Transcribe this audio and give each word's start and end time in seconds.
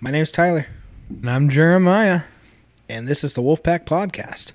My 0.00 0.10
name's 0.10 0.30
Tyler, 0.32 0.66
And 1.08 1.30
I'm 1.30 1.48
Jeremiah. 1.48 2.22
and 2.88 3.06
this 3.08 3.22
is 3.24 3.34
the 3.34 3.40
Wolfpack 3.42 3.84
Podcast. 3.86 4.52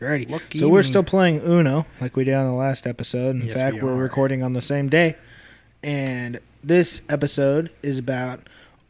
Alrighty. 0.00 0.30
Lucky 0.30 0.58
so 0.58 0.68
we're 0.68 0.78
me. 0.78 0.82
still 0.82 1.02
playing 1.02 1.40
Uno, 1.40 1.86
like 2.00 2.14
we 2.16 2.24
did 2.24 2.34
on 2.34 2.46
the 2.46 2.52
last 2.52 2.86
episode. 2.86 3.36
In 3.36 3.46
Yes, 3.48 3.58
fact, 3.58 3.76
we 3.76 3.82
we 3.82 3.88
are 3.88 3.92
are. 3.92 3.96
recording 3.96 4.42
on 4.42 4.52
the 4.52 4.60
same 4.62 4.88
day, 4.88 5.16
and 5.82 6.38
this 6.66 7.02
episode 7.08 7.70
is 7.82 7.98
about 7.98 8.40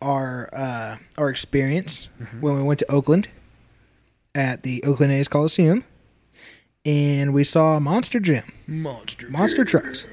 our 0.02 0.48
uh, 0.52 0.96
our 1.19 1.28
experience 1.30 2.09
Mm-hmm. 2.20 2.41
when 2.41 2.56
we 2.56 2.62
went 2.62 2.78
to 2.80 2.91
Oakland 2.92 3.28
at 4.34 4.62
the 4.62 4.83
Oakland 4.84 5.12
A's 5.12 5.28
Coliseum, 5.28 5.84
and 6.84 7.33
we 7.34 7.45
saw 7.45 7.78
Monster 7.80 8.20
Jam, 8.20 8.45
Monster. 8.66 9.28
monster 9.30 9.64
trucks. 9.64 10.06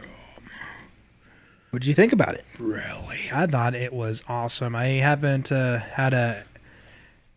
What 1.71 1.81
did 1.81 1.87
you 1.87 1.93
think 1.93 2.11
about 2.11 2.33
it? 2.35 2.43
Really? 2.59 3.19
I 3.33 3.47
thought 3.47 3.75
it 3.75 3.93
was 3.93 4.23
awesome. 4.27 4.75
I 4.75 4.85
haven't 4.87 5.51
uh, 5.53 5.79
had 5.79 6.13
a 6.13 6.43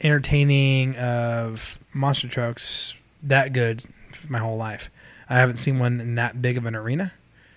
entertaining 0.00 0.96
of 0.96 1.78
monster 1.92 2.28
trucks 2.28 2.94
that 3.22 3.52
good 3.52 3.84
my 4.28 4.38
whole 4.40 4.56
life. 4.56 4.90
I 5.30 5.34
haven't 5.34 5.56
seen 5.56 5.78
one 5.78 6.00
in 6.00 6.16
that 6.16 6.42
big 6.42 6.56
of 6.58 6.66
an 6.66 6.74
arena. 6.74 7.12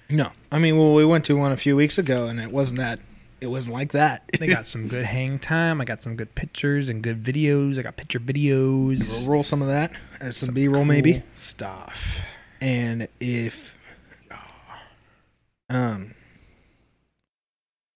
No, 0.10 0.32
I 0.52 0.60
mean, 0.60 0.78
well, 0.78 0.94
we 0.94 1.04
went 1.06 1.26
to 1.26 1.36
one 1.36 1.52
a 1.52 1.58
few 1.58 1.76
weeks 1.76 1.98
ago, 1.98 2.28
and 2.28 2.40
it 2.40 2.52
wasn't 2.52 2.80
that. 2.80 3.00
It 3.42 3.48
wasn't 3.48 3.76
like 3.76 3.92
that. 3.92 4.24
They 4.40 4.48
got 4.48 4.66
some 4.66 4.88
good 4.88 5.06
hang 5.06 5.38
time. 5.38 5.80
I 5.80 5.86
got 5.86 6.02
some 6.02 6.16
good 6.16 6.34
pictures 6.34 6.90
and 6.90 7.04
good 7.04 7.22
videos. 7.22 7.78
I 7.78 7.84
got 7.84 7.96
picture 7.98 8.20
videos. 8.20 9.22
We'll 9.28 9.34
roll 9.34 9.44
some 9.44 9.62
of 9.62 9.68
that 9.68 9.92
as 10.20 10.38
some, 10.38 10.48
Some 10.48 10.56
B 10.56 10.68
roll, 10.68 10.78
cool 10.78 10.86
maybe. 10.86 11.22
stuff. 11.34 12.20
and 12.62 13.08
if 13.20 13.78
um 15.70 16.14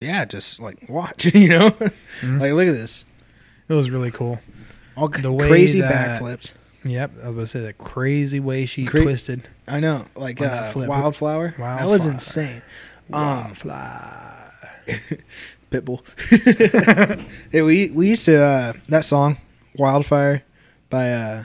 yeah 0.01 0.25
just 0.25 0.59
like 0.59 0.89
watch 0.89 1.25
you 1.33 1.47
know 1.47 1.65
like 2.23 2.51
look 2.51 2.67
at 2.67 2.73
this 2.73 3.05
It 3.69 3.73
was 3.73 3.89
really 3.89 4.11
cool. 4.11 4.39
all 4.97 5.07
The 5.07 5.35
crazy 5.37 5.81
backflips 5.81 6.51
Yep, 6.83 7.11
I 7.23 7.27
was 7.27 7.33
going 7.35 7.37
to 7.37 7.47
say 7.47 7.59
the 7.61 7.73
crazy 7.73 8.39
way 8.39 8.65
she 8.65 8.85
Cra- 8.85 9.01
twisted. 9.03 9.47
i 9.67 9.79
know 9.79 10.03
like 10.15 10.41
uh 10.41 10.45
that 10.45 10.73
flip. 10.73 10.89
wildflower 10.89 11.53
that 11.57 11.87
was 11.87 12.07
Wildflower. 12.07 12.11
insane 12.13 12.61
um 13.13 13.53
Fly. 13.53 14.51
pitbull 15.71 16.01
yeah, 17.53 17.63
we 17.63 17.89
we 17.91 18.09
used 18.09 18.25
to 18.25 18.41
uh 18.43 18.73
that 18.89 19.05
song 19.05 19.37
wildfire 19.75 20.43
by 20.89 21.11
uh 21.11 21.43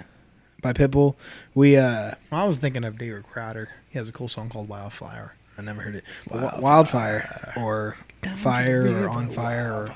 by 0.62 0.72
pitbull 0.72 1.14
we 1.54 1.76
uh 1.76 2.12
I 2.32 2.44
was 2.46 2.58
thinking 2.58 2.82
of 2.84 2.98
David 2.98 3.24
Crowder. 3.24 3.68
He 3.90 3.98
has 3.98 4.08
a 4.08 4.12
cool 4.12 4.28
song 4.28 4.48
called 4.48 4.68
Wildflower. 4.68 5.34
i 5.58 5.62
never 5.62 5.82
heard 5.82 5.96
it 5.96 6.04
but 6.28 6.40
Wi- 6.40 6.60
wildfire 6.60 7.52
or 7.56 7.96
fire 8.36 9.04
or 9.04 9.08
on 9.10 9.30
fire 9.30 9.72
or 9.72 9.94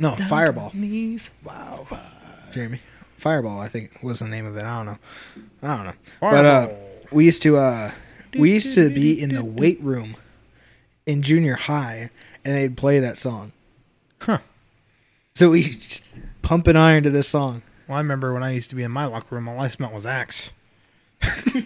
no 0.00 0.10
fireball 0.10 0.70
Knees, 0.74 1.30
wildfire. 1.44 2.00
Jeremy. 2.52 2.80
Fireball, 3.22 3.60
I 3.60 3.68
think 3.68 4.02
was 4.02 4.18
the 4.18 4.26
name 4.26 4.46
of 4.46 4.56
it. 4.56 4.64
I 4.64 4.76
don't 4.76 4.86
know. 4.86 4.98
I 5.62 5.76
don't 5.76 5.86
know. 5.86 5.92
But 6.20 6.44
uh, 6.44 6.68
we 7.12 7.24
used 7.24 7.40
to 7.42 7.56
uh, 7.56 7.92
we 8.36 8.52
used 8.52 8.74
to 8.74 8.90
be 8.90 9.22
in 9.22 9.32
the 9.32 9.44
weight 9.44 9.80
room 9.80 10.16
in 11.06 11.22
junior 11.22 11.54
high, 11.54 12.10
and 12.44 12.56
they'd 12.56 12.76
play 12.76 12.98
that 12.98 13.18
song. 13.18 13.52
Huh. 14.20 14.38
So 15.36 15.50
we 15.50 15.62
just 15.62 16.20
pumping 16.42 16.74
iron 16.74 17.04
to 17.04 17.10
this 17.10 17.28
song. 17.28 17.62
Well, 17.86 17.96
I 17.96 18.00
remember 18.00 18.34
when 18.34 18.42
I 18.42 18.50
used 18.50 18.70
to 18.70 18.76
be 18.76 18.82
in 18.82 18.90
my 18.90 19.04
locker 19.06 19.36
room, 19.36 19.48
all 19.48 19.60
I 19.60 19.68
smelled 19.68 19.94
was 19.94 20.04
Axe. 20.04 20.50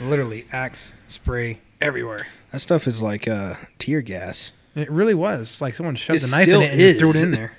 Literally, 0.00 0.46
Axe 0.52 0.92
spray 1.08 1.58
everywhere. 1.80 2.28
That 2.52 2.60
stuff 2.60 2.86
is 2.86 3.02
like 3.02 3.26
uh, 3.26 3.54
tear 3.78 4.02
gas. 4.02 4.52
It 4.76 4.88
really 4.88 5.14
was. 5.14 5.50
It's 5.50 5.60
like 5.60 5.74
someone 5.74 5.96
shoved 5.96 6.22
It 6.22 6.28
a 6.28 6.30
knife 6.30 6.40
in 6.40 6.44
still 6.44 6.60
it 6.60 6.70
and 6.70 6.78
just 6.78 7.00
threw 7.00 7.10
it 7.10 7.24
in 7.24 7.30
there. 7.32 7.57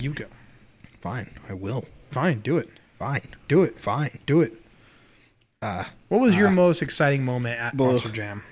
You 0.00 0.12
go. 0.14 0.26
Fine, 1.00 1.30
I 1.48 1.54
will. 1.54 1.86
Fine, 2.10 2.40
do 2.40 2.56
it. 2.58 2.68
Fine, 2.98 3.22
Do 3.46 3.62
it. 3.62 3.78
fine. 3.78 4.18
Do 4.26 4.40
it. 4.40 4.52
Uh, 5.62 5.84
What 6.08 6.20
was 6.20 6.36
your 6.36 6.48
Ah. 6.48 6.52
most 6.52 6.82
exciting 6.82 7.24
moment 7.24 7.58
at 7.60 7.76
Blah. 7.76 7.86
Monster 7.88 8.08
Jam? 8.10 8.42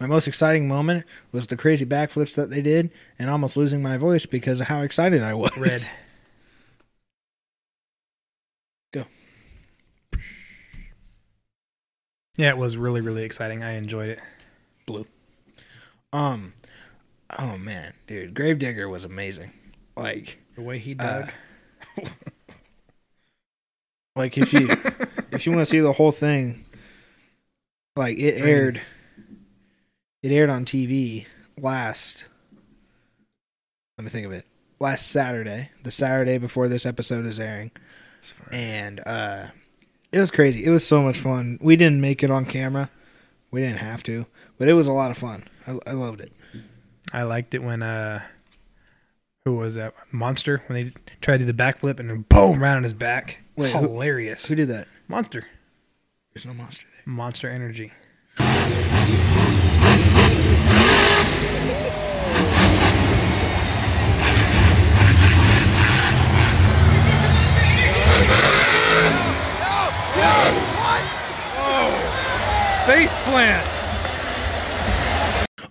my 0.00 0.06
most 0.06 0.26
exciting 0.28 0.66
moment 0.68 1.04
was 1.32 1.46
the 1.46 1.56
crazy 1.56 1.84
backflips 1.86 2.34
that 2.36 2.50
they 2.50 2.60
did, 2.62 2.90
and 3.18 3.28
almost 3.30 3.56
losing 3.56 3.82
my 3.82 3.96
voice 3.98 4.26
because 4.26 4.60
of 4.60 4.66
how 4.68 4.80
excited 4.82 5.22
I 5.22 5.34
was. 5.34 5.56
Red. 5.58 5.88
Go. 8.92 9.04
Yeah, 12.36 12.50
it 12.50 12.58
was 12.58 12.76
really, 12.76 13.00
really 13.00 13.24
exciting. 13.24 13.62
I 13.62 13.72
enjoyed 13.72 14.08
it. 14.10 14.20
blue. 14.86 15.04
Um, 16.12 16.54
oh 17.38 17.58
man, 17.58 17.92
dude, 18.06 18.34
Gravedigger 18.34 18.88
was 18.88 19.04
amazing. 19.04 19.52
Like, 19.96 20.38
The 20.58 20.64
way 20.64 20.80
he 20.80 20.96
Uh, 20.98 21.24
like 24.16 24.36
if 24.36 24.52
you 24.52 24.68
if 25.30 25.46
you 25.46 25.52
want 25.52 25.62
to 25.62 25.66
see 25.66 25.78
the 25.78 25.92
whole 25.92 26.10
thing, 26.10 26.64
like 27.94 28.18
it 28.18 28.40
aired, 28.44 28.80
it 30.20 30.32
aired 30.32 30.50
on 30.50 30.64
TV 30.64 31.26
last. 31.56 32.26
Let 33.98 34.02
me 34.02 34.10
think 34.10 34.26
of 34.26 34.32
it. 34.32 34.46
Last 34.80 35.06
Saturday, 35.06 35.70
the 35.84 35.92
Saturday 35.92 36.38
before 36.38 36.66
this 36.66 36.84
episode 36.84 37.24
is 37.24 37.38
airing, 37.38 37.70
and 38.52 39.00
uh, 39.06 39.46
it 40.10 40.18
was 40.18 40.32
crazy. 40.32 40.64
It 40.64 40.70
was 40.70 40.84
so 40.84 41.02
much 41.02 41.18
fun. 41.18 41.58
We 41.60 41.76
didn't 41.76 42.00
make 42.00 42.24
it 42.24 42.32
on 42.32 42.44
camera. 42.44 42.90
We 43.52 43.60
didn't 43.60 43.78
have 43.78 44.02
to, 44.02 44.26
but 44.58 44.66
it 44.66 44.72
was 44.72 44.88
a 44.88 44.92
lot 44.92 45.12
of 45.12 45.18
fun. 45.18 45.44
I, 45.68 45.78
I 45.86 45.92
loved 45.92 46.20
it. 46.20 46.32
I 47.12 47.22
liked 47.22 47.54
it 47.54 47.62
when 47.62 47.84
uh 47.84 48.22
who 49.48 49.56
was 49.56 49.76
that 49.76 49.94
monster 50.12 50.62
when 50.66 50.84
they 50.84 50.92
tried 51.22 51.38
to 51.38 51.46
do 51.46 51.52
the 51.52 51.62
backflip 51.62 51.98
and 51.98 52.10
then 52.10 52.26
boom 52.28 52.62
right 52.62 52.76
on 52.76 52.82
his 52.82 52.92
back. 52.92 53.38
Wait, 53.56 53.72
who- 53.72 53.78
hilarious. 53.80 54.46
Who 54.46 54.54
did 54.54 54.68
that? 54.68 54.86
monster, 55.08 55.44
There's 56.34 56.44
no 56.44 56.52
monster 56.52 56.86
there. 56.92 57.02
monster 57.14 57.48
energy. 57.48 57.92
Face 72.86 73.14
plant. 73.24 73.77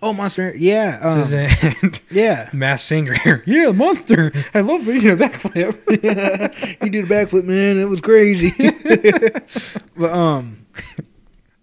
Oh, 0.02 0.14
monster! 0.14 0.54
Yeah, 0.56 1.00
um, 1.02 1.18
This 1.18 1.32
is 1.32 2.02
yeah. 2.12 2.50
Masked 2.54 2.88
Singer. 2.88 3.16
yeah, 3.46 3.72
monster. 3.72 4.32
I 4.54 4.62
love 4.62 4.86
making 4.86 5.12
a 5.12 5.16
backflip. 5.16 5.74
he 6.84 6.90
did 6.90 7.06
a 7.06 7.08
backflip, 7.08 7.46
man. 7.46 7.78
It 7.78 7.86
was 7.90 8.02
crazy. 8.02 8.52
but 9.98 10.12
um, 10.12 10.60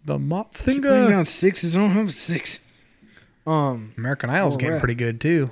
the 0.05 0.19
mop 0.19 0.55
singer. 0.55 1.09
down 1.09 1.25
sixes. 1.25 1.77
I 1.77 1.81
don't 1.81 1.91
have 1.91 2.09
a 2.09 2.13
six. 2.13 2.61
Um, 3.47 3.95
American 3.99 4.31
Idol's 4.31 4.57
Oh, 4.57 4.59
getting 4.59 4.79
pretty 4.79 4.95
good 4.95 5.21
too. 5.21 5.51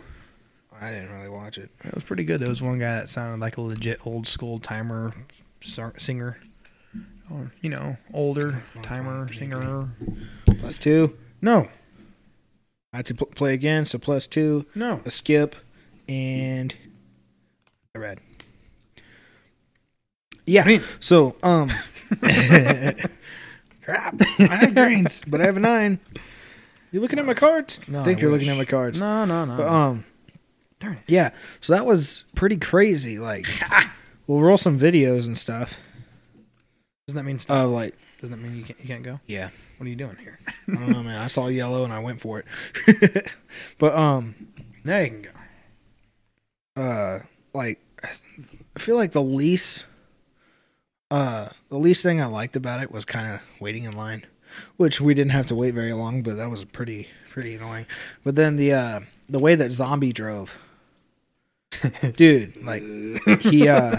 I 0.81 0.91
didn't 0.91 1.13
really 1.13 1.29
watch 1.29 1.59
it. 1.59 1.71
It 1.85 1.95
was 1.95 2.03
pretty 2.03 2.25
good. 2.25 2.41
There 2.41 2.49
was 2.49 2.63
one 2.63 2.79
guy 2.81 2.97
that 2.97 3.09
sounded 3.09 3.41
like 3.41 3.57
a 3.57 3.61
legit 3.61 4.05
old 4.05 4.27
school 4.27 4.59
timer 4.59 5.13
singer. 5.61 6.39
Or, 7.31 7.53
you 7.61 7.71
know, 7.71 7.97
older 8.13 8.65
timer 8.83 9.33
singer. 9.33 9.89
Plus 10.59 10.79
two. 10.79 11.17
No, 11.41 11.69
I 12.93 12.99
had 12.99 13.07
to 13.07 13.15
pl- 13.15 13.27
play 13.29 13.55
again, 13.55 13.87
so 13.87 13.99
plus 13.99 14.27
two, 14.27 14.67
no. 14.75 15.01
a 15.05 15.11
skip, 15.11 15.57
and 16.09 16.75
a 17.95 18.01
red. 18.01 18.19
Yeah. 20.47 20.63
I 20.63 20.67
mean- 20.67 20.83
so 21.01 21.37
um, 21.43 21.71
crap. 23.83 24.15
I 24.39 24.45
have 24.61 24.75
greens, 24.75 25.23
but 25.27 25.41
I 25.41 25.47
have 25.47 25.57
a 25.57 25.61
nine. 25.61 26.01
You 26.91 27.01
looking 27.01 27.19
at 27.19 27.25
my 27.25 27.35
cards? 27.35 27.79
No, 27.89 28.01
I 28.01 28.03
think 28.03 28.19
I 28.19 28.23
you're 28.23 28.31
looking 28.31 28.49
at 28.49 28.59
my 28.59 28.65
cards. 28.67 29.01
No, 29.01 29.25
no, 29.25 29.45
no. 29.47 29.57
But 29.57 29.67
um, 29.69 30.05
Darn 30.81 30.95
it. 30.95 31.03
yeah. 31.07 31.31
So 31.61 31.73
that 31.73 31.87
was 31.87 32.25
pretty 32.35 32.57
crazy. 32.59 33.19
Like, 33.19 33.47
we'll 34.27 34.41
roll 34.41 34.59
some 34.59 34.79
videos 34.79 35.27
and 35.27 35.37
stuff 35.37 35.81
Doesn't 37.07 37.17
that 37.17 37.25
mean 37.25 37.39
stop? 37.39 37.65
of 37.65 37.71
like, 37.71 37.95
Doesn't 38.21 38.37
that 38.37 38.43
mean 38.47 38.57
you 38.59 38.65
can't, 38.65 38.79
you 38.81 38.87
can't 38.87 39.03
go? 39.03 39.21
yeah. 39.27 39.49
What 39.83 39.89
are 39.89 39.91
you 39.91 39.97
doing 39.97 40.17
here? 40.21 40.39
I 40.69 40.75
don't 40.75 40.91
know, 40.91 41.03
man. 41.03 41.21
I 41.21 41.27
saw 41.27 41.49
yellow 41.49 41.83
and 41.83 41.93
I 41.93 41.99
went 41.99 42.21
for 42.21 42.39
it. 42.39 43.35
but 43.79 43.93
um, 43.97 44.37
Now 44.85 45.01
you 45.01 45.09
can 45.09 45.23
go. 45.23 46.81
uh, 46.81 47.19
like, 47.53 47.81
I 48.05 48.79
feel 48.79 48.95
like 48.95 49.11
the 49.11 49.21
least, 49.25 49.87
uh, 51.11 51.49
the 51.69 51.79
least 51.79 52.05
thing 52.05 52.21
I 52.21 52.27
liked 52.27 52.55
about 52.55 52.81
it 52.81 52.93
was 52.93 53.05
kind 53.05 53.35
of 53.35 53.41
waiting 53.59 53.83
in 53.83 53.97
line, 53.97 54.25
which 54.77 55.01
we 55.01 55.15
didn't 55.15 55.33
have 55.33 55.47
to 55.47 55.57
wait 55.57 55.75
very 55.75 55.93
long, 55.95 56.23
but 56.23 56.37
that 56.37 56.49
was 56.49 56.65
pretty 56.65 57.09
pretty 57.31 57.57
annoying. 57.57 57.87
But 58.23 58.37
then 58.37 58.55
the 58.55 58.73
uh 58.75 59.01
the 59.29 59.41
way 59.41 59.57
that 59.57 59.73
zombie 59.73 60.13
drove, 60.13 60.59
dude, 62.15 62.57
like 62.65 62.83
he 63.41 63.67
uh 63.67 63.99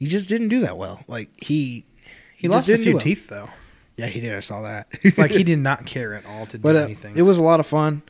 he 0.00 0.06
just 0.06 0.28
didn't 0.28 0.48
do 0.48 0.58
that 0.62 0.76
well. 0.76 1.04
Like 1.06 1.28
he 1.40 1.84
He 2.36 2.48
just 2.48 2.52
lost 2.52 2.68
a 2.68 2.78
few 2.78 2.94
well. 2.94 3.00
teeth 3.00 3.28
though. 3.28 3.48
Yeah, 4.00 4.06
he 4.06 4.20
did. 4.20 4.34
I 4.34 4.40
saw 4.40 4.62
that. 4.62 4.88
It's 5.02 5.18
like 5.18 5.30
he 5.30 5.44
did 5.52 5.58
not 5.58 5.86
care 5.86 6.14
at 6.14 6.24
all 6.26 6.46
to 6.46 6.58
do 6.58 6.62
but 6.62 6.76
uh, 6.76 6.80
anything. 6.80 7.16
it 7.16 7.22
was 7.22 7.36
a 7.36 7.42
lot 7.42 7.60
of 7.60 7.66
fun, 7.66 8.02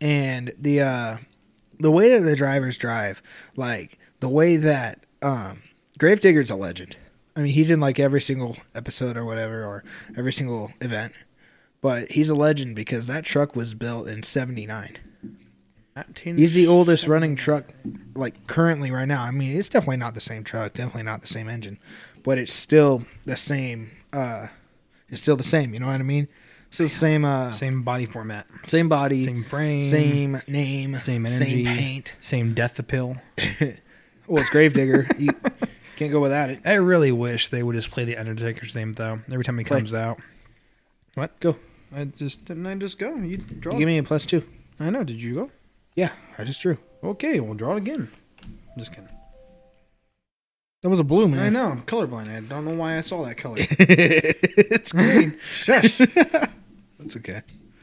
and 0.00 0.52
the 0.58 0.80
uh 0.80 1.16
the 1.78 1.90
way 1.90 2.10
that 2.16 2.20
the 2.24 2.36
drivers 2.36 2.78
drive, 2.78 3.22
like 3.56 3.98
the 4.20 4.28
way 4.28 4.56
that 4.56 5.00
um 5.22 5.62
Gravedigger's 5.98 6.50
a 6.50 6.56
legend. 6.56 6.96
I 7.36 7.40
mean, 7.40 7.52
he's 7.52 7.70
in 7.70 7.80
like 7.80 7.98
every 7.98 8.20
single 8.20 8.56
episode 8.74 9.16
or 9.16 9.24
whatever, 9.24 9.64
or 9.64 9.84
every 10.16 10.32
single 10.32 10.70
event. 10.80 11.12
But 11.80 12.12
he's 12.12 12.30
a 12.30 12.36
legend 12.36 12.76
because 12.76 13.06
that 13.08 13.24
truck 13.24 13.56
was 13.56 13.74
built 13.74 14.08
in 14.08 14.22
'79. 14.22 14.98
He's 16.38 16.54
the 16.54 16.66
oldest 16.66 17.06
running 17.06 17.36
truck, 17.36 17.66
like 18.14 18.46
currently 18.46 18.90
right 18.90 19.06
now. 19.08 19.22
I 19.22 19.30
mean, 19.30 19.56
it's 19.58 19.68
definitely 19.68 19.98
not 19.98 20.14
the 20.14 20.20
same 20.20 20.42
truck, 20.44 20.72
definitely 20.74 21.02
not 21.02 21.20
the 21.20 21.26
same 21.26 21.48
engine, 21.48 21.78
but 22.22 22.38
it's 22.38 22.52
still 22.52 23.04
the 23.24 23.36
same. 23.36 23.90
uh 24.12 24.46
It's 25.12 25.22
still 25.22 25.36
the 25.36 25.44
same. 25.44 25.72
You 25.74 25.80
know 25.80 25.86
what 25.86 26.00
I 26.00 26.02
mean? 26.02 26.26
It's 26.68 26.78
the 26.78 26.88
same. 26.88 27.24
uh 27.24 27.52
Same 27.52 27.82
body 27.82 28.06
format, 28.06 28.46
Same 28.66 28.88
body, 28.88 29.18
same 29.18 29.44
frame, 29.44 29.82
same 29.82 30.38
name, 30.48 30.96
same 30.96 31.26
energy, 31.26 31.64
same 31.64 31.76
paint. 31.76 32.16
same 32.18 32.54
death 32.54 32.78
appeal. 32.80 33.16
Well, 34.28 34.40
it's 34.40 34.50
Gravedigger. 34.50 35.06
you 35.18 35.30
can't 35.96 36.12
go 36.12 36.20
without 36.20 36.48
it. 36.48 36.60
I 36.64 36.74
really 36.74 37.10
wish 37.12 37.48
they 37.48 37.62
would 37.62 37.74
just 37.74 37.90
play 37.90 38.04
the 38.04 38.16
Undertaker's 38.16 38.72
theme 38.72 38.92
though 38.92 39.18
every 39.30 39.44
time 39.44 39.58
he 39.58 39.64
Play. 39.64 39.78
comes 39.80 39.92
out. 39.92 40.20
What? 41.14 41.38
Go. 41.40 41.56
I 41.94 42.04
just 42.04 42.44
didn't. 42.46 42.64
I 42.66 42.74
just 42.76 42.98
go. 43.00 43.14
You 43.16 43.36
draw. 43.36 43.72
You 43.74 43.80
give 43.80 43.88
me 43.88 43.98
a 43.98 44.02
plus 44.04 44.24
two. 44.24 44.44
I 44.80 44.90
know. 44.90 45.02
Did 45.04 45.20
you 45.20 45.34
go? 45.34 45.50
Yeah, 45.96 46.10
I 46.38 46.44
just 46.44 46.62
drew. 46.62 46.78
Okay, 47.02 47.40
we'll 47.40 47.54
draw 47.54 47.74
it 47.74 47.78
again. 47.78 48.08
I'm 48.44 48.78
just 48.78 48.92
kidding. 48.92 49.08
That 50.82 50.88
was 50.90 50.98
a 50.98 51.04
blue 51.04 51.28
man. 51.28 51.40
I 51.40 51.48
know. 51.48 51.70
I'm 51.70 51.82
colorblind. 51.82 52.28
I 52.28 52.40
don't 52.40 52.64
know 52.64 52.74
why 52.74 52.98
I 52.98 53.02
saw 53.02 53.24
that 53.24 53.36
color. 53.36 53.58
it's 53.60 54.90
green. 54.90 55.38
Shush. 55.38 55.98
That's 56.98 57.16
okay. 57.18 57.42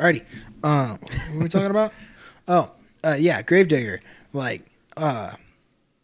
Alrighty. 0.00 0.24
Uh, 0.62 0.96
what 0.96 1.34
were 1.34 1.42
we 1.42 1.48
talking 1.50 1.70
about? 1.70 1.92
Oh, 2.46 2.70
uh, 3.04 3.16
yeah, 3.18 3.42
Gravedigger. 3.42 4.00
Like, 4.32 4.62
uh, 4.96 5.32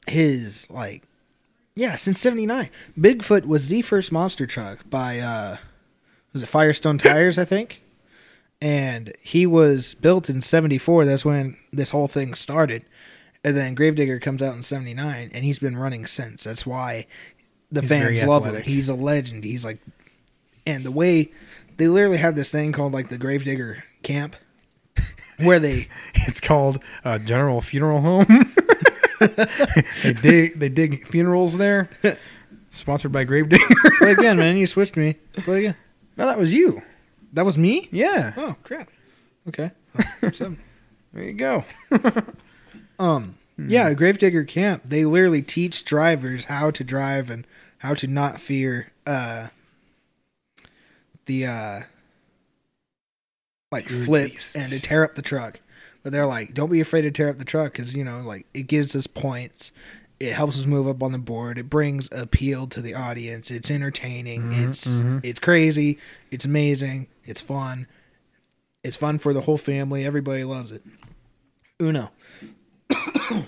his 0.06 0.68
like, 0.68 1.04
yeah, 1.74 1.96
since 1.96 2.20
'79, 2.20 2.68
Bigfoot 2.98 3.46
was 3.46 3.68
the 3.68 3.80
first 3.80 4.12
monster 4.12 4.46
truck 4.46 4.88
by 4.90 5.20
uh, 5.20 5.56
was 6.34 6.42
it 6.42 6.46
Firestone 6.46 6.98
Tires, 6.98 7.38
I 7.38 7.46
think, 7.46 7.82
and 8.60 9.12
he 9.22 9.46
was 9.46 9.94
built 9.94 10.28
in 10.28 10.42
'74. 10.42 11.06
That's 11.06 11.24
when 11.24 11.56
this 11.72 11.90
whole 11.90 12.08
thing 12.08 12.34
started. 12.34 12.84
And 13.44 13.54
then 13.56 13.74
Gravedigger 13.74 14.18
comes 14.20 14.42
out 14.42 14.54
in 14.54 14.62
'79, 14.62 15.30
and 15.34 15.44
he's 15.44 15.58
been 15.58 15.76
running 15.76 16.06
since. 16.06 16.44
That's 16.44 16.64
why 16.66 17.06
the 17.70 17.82
He's 17.82 17.90
fans 17.90 18.24
love 18.24 18.46
him. 18.46 18.62
He's 18.62 18.88
a 18.88 18.94
legend. 18.94 19.44
He's 19.44 19.64
like, 19.64 19.80
and 20.66 20.82
the 20.84 20.90
way 20.90 21.30
they 21.76 21.88
literally 21.88 22.16
have 22.18 22.36
this 22.36 22.50
thing 22.50 22.72
called 22.72 22.92
like 22.92 23.08
the 23.08 23.18
Gravedigger 23.18 23.84
Camp, 24.02 24.36
where 25.38 25.58
they 25.58 25.88
It's 26.14 26.40
called 26.40 26.82
uh, 27.04 27.18
General 27.18 27.60
Funeral 27.60 28.00
Home. 28.00 28.26
they 30.02 30.12
dig. 30.12 30.58
They 30.58 30.68
dig 30.68 31.06
funerals 31.06 31.56
there. 31.56 31.90
Sponsored 32.70 33.12
by 33.12 33.24
Gravedigger. 33.24 33.62
play 33.98 34.12
again, 34.12 34.38
man. 34.38 34.56
You 34.56 34.66
switched 34.66 34.96
me. 34.96 35.14
Play 35.34 35.58
again. 35.58 35.76
no, 36.16 36.26
that 36.26 36.38
was 36.38 36.52
you. 36.52 36.82
That 37.32 37.44
was 37.44 37.58
me. 37.58 37.88
Yeah. 37.92 38.32
Oh 38.36 38.56
crap. 38.62 38.88
Okay. 39.48 39.70
Seven. 40.32 40.58
There 41.12 41.22
you 41.24 41.34
go. 41.34 41.64
Um, 42.98 43.36
yeah, 43.56 43.92
Gravedigger 43.94 44.44
Camp. 44.44 44.82
They 44.84 45.04
literally 45.04 45.42
teach 45.42 45.84
drivers 45.84 46.46
how 46.46 46.70
to 46.72 46.82
drive 46.84 47.30
and 47.30 47.46
how 47.78 47.94
to 47.94 48.06
not 48.06 48.40
fear 48.40 48.88
uh 49.06 49.48
the 51.26 51.46
uh 51.46 51.80
like 53.70 53.88
flips 53.88 54.56
and 54.56 54.66
to 54.66 54.80
tear 54.80 55.04
up 55.04 55.14
the 55.14 55.22
truck. 55.22 55.60
But 56.02 56.12
they're 56.12 56.26
like, 56.26 56.54
don't 56.54 56.70
be 56.70 56.80
afraid 56.80 57.02
to 57.02 57.10
tear 57.10 57.28
up 57.28 57.38
the 57.38 57.44
truck 57.44 57.72
because 57.72 57.96
you 57.96 58.04
know, 58.04 58.20
like 58.24 58.46
it 58.54 58.66
gives 58.66 58.94
us 58.94 59.06
points. 59.06 59.72
It 60.20 60.32
helps 60.32 60.58
us 60.58 60.66
move 60.66 60.86
up 60.86 61.02
on 61.02 61.12
the 61.12 61.18
board. 61.18 61.58
It 61.58 61.68
brings 61.68 62.08
appeal 62.12 62.66
to 62.68 62.80
the 62.80 62.94
audience. 62.94 63.50
It's 63.50 63.70
entertaining. 63.70 64.42
Mhm, 64.42 64.68
it's 64.68 64.86
mhm. 64.86 65.20
it's 65.24 65.40
crazy. 65.40 65.98
It's 66.30 66.44
amazing. 66.44 67.08
It's 67.24 67.40
fun. 67.40 67.86
It's 68.82 68.96
fun 68.96 69.18
for 69.18 69.32
the 69.32 69.42
whole 69.42 69.58
family. 69.58 70.04
Everybody 70.04 70.44
loves 70.44 70.70
it. 70.70 70.82
Uno. 71.80 72.10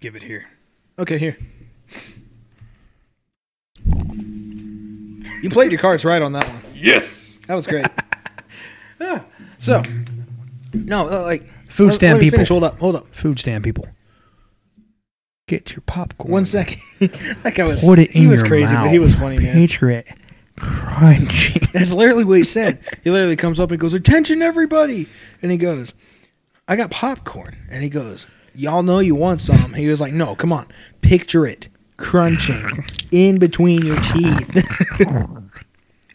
Give 0.00 0.14
it 0.16 0.22
here. 0.22 0.48
Okay, 0.98 1.18
here. 1.18 1.36
You 5.40 5.50
played 5.50 5.70
your 5.70 5.80
cards 5.80 6.04
right 6.04 6.20
on 6.20 6.32
that 6.32 6.44
one. 6.46 6.62
Yes. 6.74 7.38
That 7.46 7.54
was 7.54 7.66
great. 7.66 7.86
yeah. 9.00 9.22
So, 9.60 9.82
No, 10.72 11.08
uh, 11.08 11.22
like 11.24 11.44
food 11.68 11.86
let- 11.86 11.94
stand 11.96 12.18
let 12.18 12.22
people. 12.22 12.36
finish. 12.36 12.48
Hold 12.48 12.62
up, 12.62 12.78
hold 12.78 12.94
up. 12.94 13.12
Food 13.12 13.40
stand 13.40 13.64
people. 13.64 13.86
Get 15.48 15.72
your 15.72 15.80
popcorn. 15.80 16.30
One 16.30 16.46
second. 16.46 16.80
that 17.42 17.54
guy 17.56 17.64
was. 17.64 17.80
Put 17.82 17.98
it 17.98 18.14
in 18.14 18.22
he 18.22 18.26
was 18.28 18.40
your 18.42 18.48
crazy, 18.48 18.72
mouth. 18.74 18.84
but 18.84 18.92
he 18.92 19.00
was 19.00 19.18
funny, 19.18 19.40
man. 19.40 19.54
Picture 19.54 19.90
it 19.90 20.06
crunchy. 20.56 21.58
That's 21.72 21.92
literally 21.92 22.24
what 22.24 22.38
he 22.38 22.44
said. 22.44 22.78
He 23.02 23.10
literally 23.10 23.34
comes 23.34 23.58
up 23.58 23.72
and 23.72 23.80
goes, 23.80 23.94
"Attention, 23.94 24.42
everybody!" 24.42 25.08
And 25.42 25.50
he 25.50 25.56
goes, 25.56 25.92
"I 26.68 26.76
got 26.76 26.90
popcorn." 26.90 27.56
And 27.70 27.82
he 27.82 27.88
goes, 27.88 28.26
"Y'all 28.54 28.82
know 28.84 28.98
you 29.00 29.14
want 29.14 29.40
some." 29.40 29.72
He 29.74 29.88
was 29.88 30.00
like, 30.00 30.12
"No, 30.12 30.34
come 30.36 30.52
on, 30.52 30.66
picture 31.00 31.44
it 31.46 31.68
crunching 31.96 32.62
in 33.10 33.38
between 33.38 33.84
your 33.84 33.96
teeth." 33.96 34.98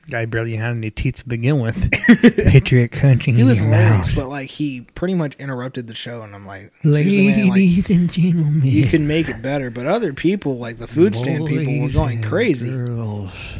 Guy 0.09 0.25
barely 0.25 0.57
had 0.57 0.71
any 0.75 0.91
teeth 0.91 1.15
to 1.15 1.29
begin 1.29 1.59
with. 1.59 1.89
Picture 2.51 2.77
it 2.79 2.91
crunching 2.91 3.35
he 3.35 3.41
in 3.41 3.47
was 3.47 3.61
your 3.61 3.69
hilarious, 3.69 4.07
mouth. 4.09 4.15
but 4.17 4.27
like 4.27 4.49
he 4.49 4.81
pretty 4.95 5.13
much 5.13 5.33
interrupted 5.35 5.87
the 5.87 5.95
show, 5.95 6.23
and 6.23 6.35
I'm 6.35 6.45
like, 6.45 6.73
seriously, 6.83 7.27
man, 7.27 7.47
like, 7.47 7.51
Ladies 7.55 7.89
and 7.89 8.11
gentlemen, 8.11 8.61
you 8.65 8.85
can 8.85 9.07
make 9.07 9.29
it 9.29 9.41
better. 9.41 9.71
But 9.71 9.85
other 9.85 10.11
people, 10.11 10.57
like 10.57 10.75
the 10.75 10.87
food 10.87 11.15
stand 11.15 11.47
people, 11.47 11.83
were 11.83 11.89
going 11.89 12.21
crazy. 12.21 12.69
Girls, 12.69 13.59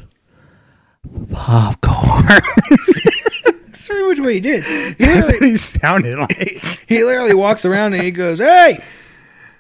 popcorn. 1.31 2.41
That's 4.23 4.23
pretty 4.23 4.23
much 4.23 4.25
what 4.25 4.33
he 4.33 4.39
did. 4.39 4.63
He 4.97 5.05
That's 5.05 5.27
literally, 5.29 5.39
what 5.39 5.49
he 5.51 5.57
sounded 5.57 6.17
like. 6.17 6.37
he 6.87 7.03
literally 7.03 7.35
walks 7.35 7.65
around 7.65 7.93
and 7.93 8.03
he 8.03 8.11
goes, 8.11 8.39
"Hey, 8.39 8.77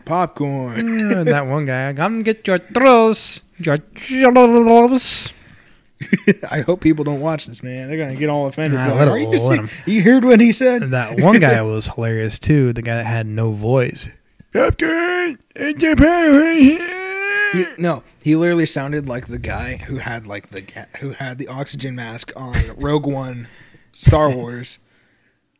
popcorn." 0.05 1.11
Uh, 1.13 1.23
that 1.25 1.47
one 1.47 1.65
guy, 1.65 1.93
come 1.93 2.23
get 2.23 2.45
your 2.47 2.57
throws, 2.57 3.41
your 3.59 3.77
throws. 3.77 5.33
I 6.51 6.61
hope 6.61 6.81
people 6.81 7.05
don't 7.05 7.21
watch 7.21 7.45
this, 7.45 7.63
man. 7.63 7.87
They're 7.87 7.97
gonna 7.97 8.15
get 8.15 8.29
all 8.29 8.47
offended. 8.47 8.73
Nah, 8.73 8.93
like, 8.93 9.07
Are 9.07 9.17
you, 9.17 9.37
see- 9.37 9.91
you 9.91 10.01
heard 10.03 10.25
what 10.25 10.41
he 10.41 10.51
said? 10.51 10.91
That 10.91 11.19
one 11.19 11.39
guy 11.39 11.61
was 11.61 11.87
hilarious 11.87 12.39
too. 12.39 12.73
The 12.73 12.81
guy 12.81 12.95
that 12.97 13.05
had 13.05 13.25
no 13.25 13.51
voice. 13.51 14.09
Popcorn 14.53 15.37
in 15.55 15.79
Japan. 15.79 16.57
He- 16.59 17.65
no, 17.77 18.03
he 18.23 18.35
literally 18.35 18.65
sounded 18.65 19.07
like 19.07 19.27
the 19.27 19.37
guy 19.37 19.77
who 19.77 19.97
had 19.97 20.25
like 20.25 20.49
the 20.49 20.63
who 20.99 21.11
had 21.11 21.37
the 21.37 21.47
oxygen 21.47 21.95
mask 21.95 22.31
on 22.35 22.55
Rogue 22.77 23.05
One, 23.05 23.47
Star 23.93 24.29
Wars. 24.29 24.79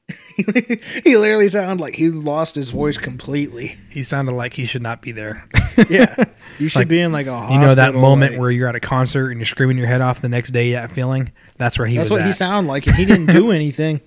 he 0.36 1.16
literally 1.16 1.48
sounded 1.50 1.80
like 1.82 1.96
he 1.96 2.10
lost 2.10 2.56
his 2.56 2.72
voice 2.72 2.98
completely. 2.98 3.78
He 3.90 4.04
sounded 4.04 4.34
like 4.34 4.54
he 4.54 4.66
should 4.66 4.84
not 4.84 5.02
be 5.02 5.12
there. 5.14 5.48
Yeah, 5.90 6.26
you 6.60 6.68
should 6.68 6.80
Like, 6.80 6.88
be 6.90 7.00
in 7.00 7.12
like 7.14 7.28
a 7.28 7.48
You 7.52 7.60
know 7.60 7.74
that 7.74 7.96
moment 7.96 8.34
like- 8.34 8.42
where 8.42 8.52
you're 8.52 8.68
at 8.68 8.76
a 8.76 8.80
concert 8.82 9.30
and 9.30 9.40
you're 9.40 9.46
screaming 9.46 9.78
your 9.78 9.88
head 9.88 10.02
off 10.02 10.20
the 10.22 10.28
next 10.30 10.52
day. 10.52 10.74
That 10.74 10.92
feeling. 10.92 11.32
That's 11.58 11.80
where 11.80 11.88
he 11.88 11.98
That's 11.98 12.10
what 12.12 12.26
he 12.26 12.34
sounded 12.34 12.68
like, 12.70 12.86
and 12.86 12.96
he 12.96 13.06
didn't 13.06 13.28
do 13.28 13.52
anything. 13.54 14.02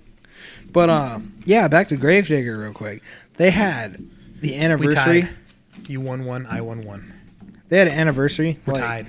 But 0.71 0.89
um, 0.91 1.33
yeah, 1.45 1.67
back 1.67 1.87
to 1.87 1.97
Gravedigger 1.97 2.57
real 2.59 2.73
quick. 2.73 3.01
They 3.37 3.49
had 3.49 3.97
the 4.39 4.57
anniversary. 4.57 5.23
You 5.87 6.01
won 6.01 6.25
one. 6.25 6.45
I 6.45 6.61
won 6.61 6.83
one. 6.85 7.11
They 7.69 7.79
had 7.79 7.87
an 7.87 7.97
anniversary. 7.97 8.59
We're 8.65 8.73
like- 8.73 8.83
tied. 8.83 9.07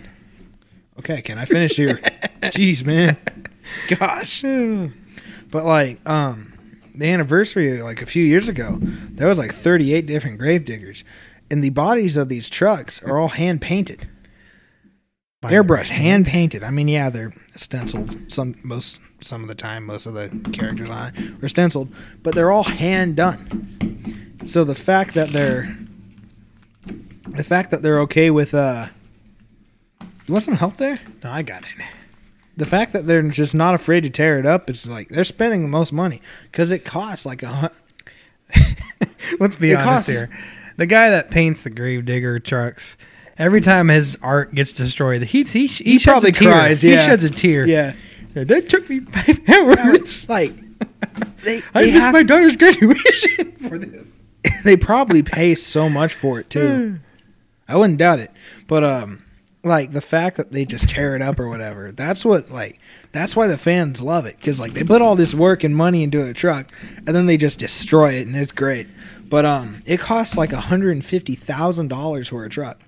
Okay, 1.01 1.21
can 1.23 1.39
I 1.39 1.45
finish 1.45 1.77
here? 1.77 1.95
Jeez, 2.43 2.85
man. 2.85 3.17
Gosh. 3.89 4.43
But 5.51 5.65
like, 5.65 6.07
um, 6.09 6.53
the 6.95 7.11
anniversary 7.11 7.81
like 7.81 8.03
a 8.03 8.07
few 8.07 8.25
years 8.25 8.49
ago, 8.49 8.79
there 8.81 9.29
was 9.29 9.39
like 9.39 9.53
38 9.53 10.07
different 10.07 10.39
grave 10.39 10.65
diggers, 10.65 11.05
and 11.51 11.63
the 11.63 11.71
bodies 11.71 12.17
of 12.17 12.29
these 12.29 12.51
trucks 12.51 13.03
are 13.03 13.17
all 13.17 13.29
hand 13.29 13.61
painted, 13.61 14.09
airbrush, 15.43 15.91
hand 15.91 16.27
painted. 16.27 16.65
I 16.65 16.71
mean, 16.71 16.89
yeah, 16.89 17.09
they're 17.09 17.33
stenciled 17.55 18.31
some 18.31 18.57
most 18.65 19.01
some 19.21 19.43
of 19.43 19.49
the 19.49 19.55
time. 19.55 19.87
Most 19.87 20.07
of 20.07 20.15
the 20.15 20.29
characters 20.53 20.91
on 20.91 21.13
it 21.15 21.43
are 21.43 21.49
stenciled, 21.49 21.93
but 22.23 22.35
they're 22.35 22.51
all 22.51 22.65
hand 22.65 23.17
done. 23.17 24.37
So 24.47 24.65
the 24.65 24.75
fact 24.75 25.15
that 25.15 25.29
they're 25.29 25.75
the 27.29 27.45
fact 27.45 27.71
that 27.71 27.83
they're 27.83 28.01
okay 28.01 28.31
with 28.31 28.55
uh, 28.55 28.87
you 30.27 30.33
want 30.35 30.45
some 30.45 30.55
help 30.55 30.77
there? 30.77 30.99
No, 31.23 31.31
I 31.31 31.43
got 31.43 31.63
it. 31.63 31.98
The 32.59 32.67
fact 32.67 32.93
that 32.93 33.07
they're 33.07 33.23
just 33.31 33.55
not 33.55 33.75
afraid 33.75 34.03
to 34.03 34.11
tear 34.11 34.39
it 34.39 34.45
up 34.45 34.69
is 34.69 34.87
like 34.87 35.09
they're 35.09 35.25
spending 35.25 35.63
the 35.63 35.69
most 35.69 35.93
money 35.93 36.21
because 36.51 36.71
it 36.73 36.85
costs 36.85 37.25
like 37.25 37.43
a 37.43 37.71
Let's 39.41 39.57
be 39.57 39.71
It 39.73 39.77
honest 39.77 39.89
costs- 39.89 40.09
here. 40.09 40.31
The 40.77 40.87
guy 40.87 41.11
that 41.11 41.31
paints 41.31 41.63
the 41.65 41.71
Gravedigger 41.71 42.39
trucks, 42.39 42.97
every 43.37 43.61
time 43.61 43.89
his 43.89 44.17
art 44.23 44.55
gets 44.55 44.73
destroyed, 44.73 45.23
he 45.23 45.43
he, 45.43 45.67
he, 45.67 45.85
He 45.85 45.99
sheds 45.99 46.05
probably 46.05 46.31
a 46.31 46.33
tear. 46.33 46.53
cries, 46.53 46.83
He 46.83 46.93
yeah. 46.93 47.05
sheds 47.07 47.25
a 47.25 47.31
tear. 47.31 47.67
yeah. 47.67 47.95
That 48.35 48.69
took 48.69 48.89
me 48.89 49.01
five 49.01 49.41
hours. 49.49 50.29
like 50.29 50.53
they 51.43 51.61
I 51.75 51.85
they, 51.85 51.93
missed 51.93 52.05
have- 52.05 52.13
my 52.15 52.23
daughter's 52.23 52.57
graduation 52.57 53.53
for 53.53 53.79
this. 53.79 54.25
they 54.65 54.77
probably 54.77 55.23
pay 55.23 55.55
so 55.55 55.89
much 55.89 56.15
for 56.15 56.39
it 56.41 56.49
too. 56.51 57.01
I 57.69 57.77
wouldn't 57.77 57.99
doubt 57.99 58.21
it, 58.21 58.31
but 58.67 58.83
um, 58.85 59.23
like 59.69 59.93
the 59.93 60.01
fact 60.01 60.37
that 60.39 60.51
they 60.53 60.65
just 60.65 60.89
tear 60.89 61.15
it 61.15 61.23
up 61.23 61.39
or 61.39 61.49
whatever. 61.49 61.93
That's 61.93 62.25
what 62.25 62.51
like 62.51 62.81
that's 63.13 63.37
why 63.37 63.47
the 63.47 63.59
fans 63.59 64.03
love 64.03 64.27
it 64.27 64.37
because 64.39 64.59
like 64.61 64.73
they 64.73 64.83
put 64.83 65.01
all 65.03 65.15
this 65.15 65.35
work 65.35 65.63
and 65.65 65.77
money 65.77 66.03
into 66.03 66.27
a 66.27 66.33
truck 66.33 66.69
and 66.97 67.09
then 67.15 67.27
they 67.27 67.37
just 67.37 67.59
destroy 67.59 68.13
it 68.15 68.27
and 68.27 68.35
it's 68.35 68.53
great. 68.53 68.89
But 69.29 69.45
um, 69.45 69.81
it 69.87 70.01
costs 70.01 70.37
like 70.37 70.51
hundred 70.53 70.93
and 70.93 71.05
fifty 71.05 71.35
thousand 71.35 71.89
dollars 71.89 72.29
for 72.31 72.45
a 72.45 72.49
truck. 72.49 72.81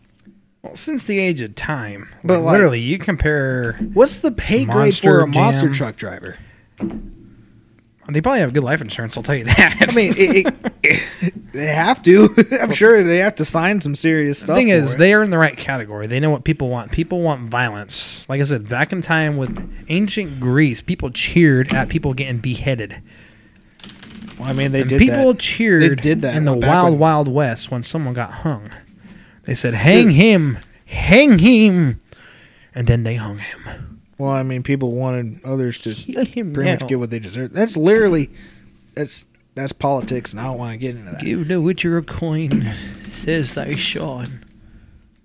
Well, 0.62 0.74
since 0.76 1.04
the 1.04 1.18
age 1.18 1.40
of 1.40 1.54
time, 1.54 2.08
But, 2.24 2.40
like- 2.40 2.52
literally, 2.52 2.80
you 2.80 2.98
compare. 2.98 3.74
What's 3.94 4.18
the 4.18 4.30
pay 4.30 4.64
grade 4.66 4.94
for 4.96 5.20
Monster 5.20 5.20
a 5.20 5.26
monster 5.26 5.66
Jam. 5.66 5.72
truck 5.72 5.96
driver? 5.96 6.36
They 8.08 8.20
probably 8.20 8.40
have 8.40 8.52
good 8.52 8.64
life 8.64 8.80
insurance. 8.80 9.16
I'll 9.16 9.22
tell 9.22 9.36
you 9.36 9.44
that. 9.44 9.86
I 9.88 9.94
mean, 9.94 10.12
it, 10.16 10.72
it, 10.82 11.34
they 11.60 11.66
have 11.66 12.02
to. 12.02 12.28
I'm 12.60 12.72
sure 12.72 13.02
they 13.02 13.18
have 13.18 13.34
to 13.36 13.44
sign 13.44 13.80
some 13.80 13.94
serious 13.94 14.38
stuff. 14.38 14.48
the 14.48 14.54
thing 14.54 14.68
is, 14.68 14.94
it. 14.94 14.98
they 14.98 15.12
are 15.12 15.22
in 15.22 15.30
the 15.30 15.38
right 15.38 15.56
category. 15.56 16.06
They 16.06 16.18
know 16.18 16.30
what 16.30 16.44
people 16.44 16.68
want. 16.70 16.90
People 16.90 17.20
want 17.20 17.50
violence. 17.50 18.26
Like 18.28 18.40
I 18.40 18.44
said, 18.44 18.68
back 18.68 18.92
in 18.92 19.02
time 19.02 19.36
with 19.36 19.70
ancient 19.88 20.40
Greece, 20.40 20.80
people 20.80 21.10
cheered 21.10 21.72
at 21.74 21.88
people 21.90 22.14
getting 22.14 22.38
beheaded. 22.38 23.02
Well, 24.38 24.48
I 24.48 24.52
mean, 24.54 24.72
they 24.72 24.80
and 24.80 24.88
did 24.88 24.98
people 24.98 25.34
that. 25.34 25.38
cheered 25.38 25.82
They 25.82 25.94
did 25.94 26.22
that 26.22 26.34
in 26.34 26.46
the 26.46 26.54
wild, 26.54 26.92
when- 26.92 26.98
wild 26.98 27.28
west 27.28 27.70
when 27.70 27.82
someone 27.82 28.14
got 28.14 28.30
hung. 28.30 28.70
They 29.44 29.54
said, 29.54 29.74
"Hang 29.74 30.10
him, 30.10 30.58
hang 30.86 31.38
him," 31.40 32.00
and 32.74 32.86
then 32.86 33.02
they 33.02 33.16
hung 33.16 33.38
him. 33.38 34.00
Well, 34.16 34.30
I 34.30 34.42
mean, 34.42 34.62
people 34.62 34.92
wanted 34.92 35.40
others 35.44 35.78
to 35.78 35.94
pretty 35.94 36.42
now. 36.42 36.72
much 36.72 36.86
get 36.88 36.98
what 36.98 37.10
they 37.10 37.18
deserve. 37.18 37.52
That's 37.52 37.76
literally 37.76 38.30
that's 38.94 39.24
that's 39.60 39.72
politics, 39.72 40.32
and 40.32 40.40
I 40.40 40.44
don't 40.44 40.58
want 40.58 40.72
to 40.72 40.78
get 40.78 40.96
into 40.96 41.10
that. 41.12 41.22
Give 41.22 41.46
the 41.46 41.60
witcher 41.60 41.96
a 41.98 42.02
coin, 42.02 42.72
says 43.04 43.54
thy 43.54 43.72
Sean. 43.76 44.44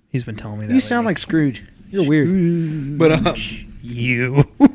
He's 0.09 0.23
been 0.23 0.35
telling 0.35 0.59
me 0.59 0.67
that. 0.67 0.73
You 0.73 0.79
sound 0.79 1.05
like 1.05 1.17
Scrooge. 1.17 1.63
You're 1.89 2.07
weird. 2.07 2.97
But 2.97 3.11
uh, 3.27 3.33
you. 3.81 4.35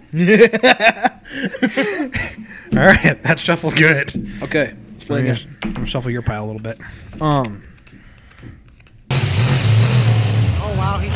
All 2.73 2.87
right, 2.87 3.23
that 3.23 3.37
shuffle's 3.39 3.75
good. 3.75 4.11
okay, 4.43 4.75
let's 4.93 5.05
play 5.05 5.21
I'm 5.21 5.27
again. 5.27 5.57
I'm 5.63 5.73
gonna 5.73 5.87
shuffle 5.87 6.11
your 6.11 6.23
pile 6.23 6.45
a 6.45 6.47
little 6.47 6.63
bit. 6.63 6.79
Um, 7.21 7.63
Oh 10.63 10.75
wow, 10.77 10.99
he's 10.99 11.13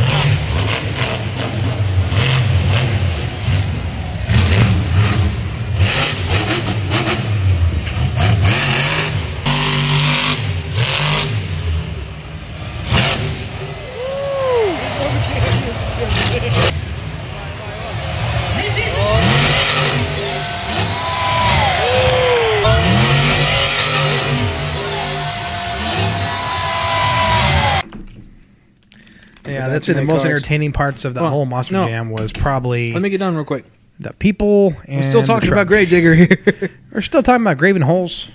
Yeah, 29.66 29.72
that's 29.72 29.86
that's 29.86 29.98
the 29.98 30.04
most 30.04 30.22
cards. 30.22 30.26
entertaining 30.26 30.72
parts 30.72 31.04
of 31.04 31.14
the 31.14 31.22
Well, 31.22 31.30
whole 31.30 31.46
Monster 31.46 31.74
no. 31.74 31.86
Jam 31.86 32.10
was 32.10 32.32
probably 32.32 32.92
let 32.92 33.02
me 33.02 33.08
get 33.10 33.18
done 33.18 33.34
real 33.34 33.44
quick. 33.44 33.64
the 33.98 34.12
people 34.14 34.74
and 34.86 34.96
We're 34.96 35.02
still 35.02 35.22
talking 35.22 35.50
about 35.52 35.68
trucks. 35.68 35.90
Gravedigger 35.90 36.14
here. 36.14 36.70
We're 36.92 37.00
still 37.00 37.22
talking 37.22 37.42
about 37.42 37.58
Graven 37.58 37.82
Holes. 37.82 38.28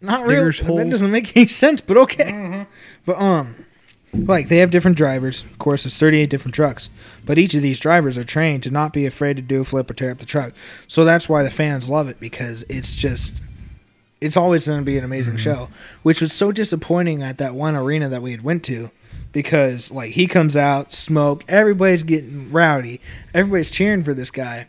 Not 0.00 0.22
really. 0.26 0.34
Digger's 0.52 0.60
That 0.60 0.90
doesn't 0.90 1.10
make 1.10 1.36
any 1.36 1.48
sense, 1.48 1.80
but 1.80 1.96
okay. 1.96 2.66
But 3.06 3.18
um, 3.18 3.54
like 4.12 4.48
they 4.48 4.58
have 4.58 4.70
different 4.70 4.96
drivers. 4.96 5.44
Of 5.44 5.58
course, 5.58 5.84
there's 5.84 5.98
38 5.98 6.28
different 6.28 6.54
trucks, 6.54 6.90
but 7.24 7.38
each 7.38 7.54
of 7.54 7.62
these 7.62 7.80
drivers 7.80 8.18
are 8.18 8.24
trained 8.24 8.62
to 8.64 8.70
not 8.70 8.92
be 8.92 9.06
afraid 9.06 9.36
to 9.36 9.42
do 9.42 9.62
a 9.62 9.64
flip 9.64 9.90
or 9.90 9.94
tear 9.94 10.10
up 10.10 10.18
the 10.18 10.26
truck. 10.26 10.52
So 10.86 11.04
that's 11.04 11.28
why 11.28 11.42
the 11.42 11.50
fans 11.50 11.88
love 11.88 12.08
it 12.08 12.20
because 12.20 12.64
it's 12.68 12.94
just. 12.96 13.40
It's 14.20 14.38
always 14.38 14.66
going 14.66 14.78
to 14.78 14.84
be 14.86 14.96
an 14.96 15.04
amazing 15.04 15.36
show, 15.36 15.68
which 16.02 16.22
was 16.22 16.32
so 16.32 16.50
disappointing 16.50 17.22
at 17.22 17.36
that 17.38 17.54
one 17.54 17.76
arena 17.76 18.08
that 18.08 18.22
we 18.22 18.30
had 18.30 18.40
went 18.42 18.62
to, 18.64 18.90
because 19.34 19.90
like 19.90 20.12
he 20.12 20.26
comes 20.26 20.56
out, 20.56 20.94
smoke, 20.94 21.44
everybody's 21.46 22.04
getting 22.04 22.50
rowdy, 22.50 23.02
everybody's 23.34 23.70
cheering 23.70 24.02
for 24.02 24.14
this 24.14 24.30
guy, 24.30 24.66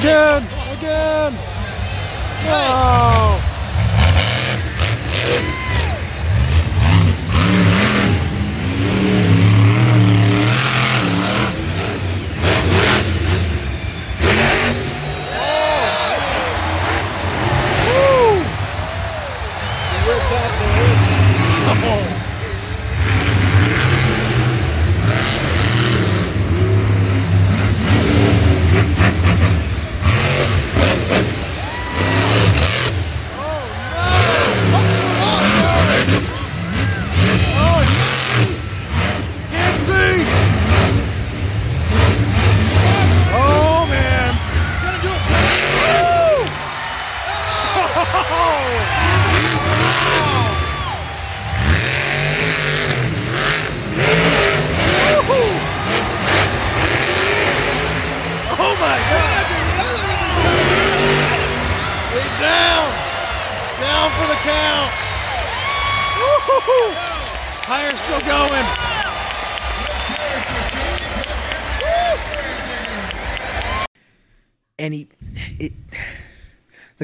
Again! 0.00 0.44
Again! 0.78 1.36
Ah! 2.48 2.99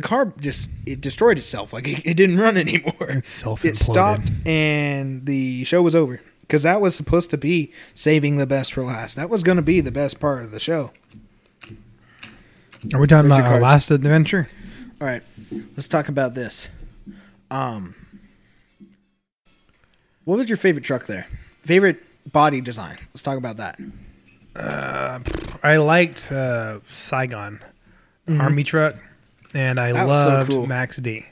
Car 0.06 0.32
just 0.38 0.70
it 0.86 1.00
destroyed 1.00 1.38
itself. 1.38 1.72
Like 1.72 1.88
it, 1.88 2.06
it 2.06 2.14
didn't 2.16 2.38
run 2.38 2.56
anymore. 2.66 2.94
It 3.10 3.26
stopped 3.26 4.30
and 4.46 5.26
the 5.26 5.64
show 5.64 5.82
was 5.82 5.94
over. 5.94 6.20
Because 6.40 6.62
that 6.62 6.80
was 6.80 6.94
supposed 6.94 7.30
to 7.30 7.36
be 7.38 7.72
saving 7.94 8.36
the 8.36 8.46
best 8.46 8.72
for 8.72 8.82
last. 8.84 9.16
That 9.16 9.28
was 9.28 9.42
going 9.42 9.56
to 9.56 9.62
be 9.62 9.80
the 9.80 9.90
best 9.90 10.20
part 10.20 10.44
of 10.44 10.52
the 10.52 10.60
show. 10.60 10.92
Are 12.94 13.00
we 13.00 13.06
talking 13.08 13.28
Where's 13.28 13.40
about 13.40 13.52
our 13.54 13.60
last 13.60 13.90
adventure? 13.90 14.48
all 15.00 15.06
right 15.06 15.22
let's 15.76 15.88
talk 15.88 16.08
about 16.08 16.34
this. 16.34 16.70
Um 17.50 17.94
what 20.24 20.38
was 20.38 20.48
your 20.48 20.56
favorite 20.56 20.84
truck 20.84 21.06
there? 21.06 21.26
Favorite 21.62 22.00
body 22.32 22.60
design? 22.60 22.96
Let's 23.12 23.22
talk 23.22 23.38
about 23.38 23.56
that. 23.58 23.78
Uh, 24.56 25.20
I 25.62 25.76
liked 25.76 26.32
uh, 26.32 26.80
Saigon 26.86 27.60
Army 28.28 28.64
truck, 28.64 28.96
and 29.56 29.80
I. 29.80 29.92
That 29.92 30.06
was 30.06 30.24
so 30.24 30.30
loved 30.30 30.50
cool. 30.50 30.66
Max 30.66 30.96
D. 30.96 31.24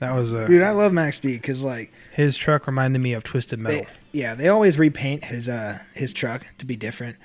That 0.00 0.14
was 0.14 0.32
a 0.32 0.46
dude 0.46 0.62
i 0.62 0.70
love 0.70 0.92
max 0.92 1.18
d 1.18 1.34
because 1.34 1.64
like 1.64 1.92
his 2.12 2.36
truck 2.36 2.68
reminded 2.68 3.00
me 3.00 3.14
of 3.14 3.24
Twisted 3.24 3.58
Metal. 3.58 3.80
they, 3.80 4.18
yeah 4.20 4.36
they 4.36 4.48
always 4.48 4.78
repaint 4.78 5.24
his 5.24 5.48
uh 5.48 5.78
his 5.92 6.12
truck 6.12 6.46
to 6.58 6.66
be 6.66 6.76
different 6.76 7.16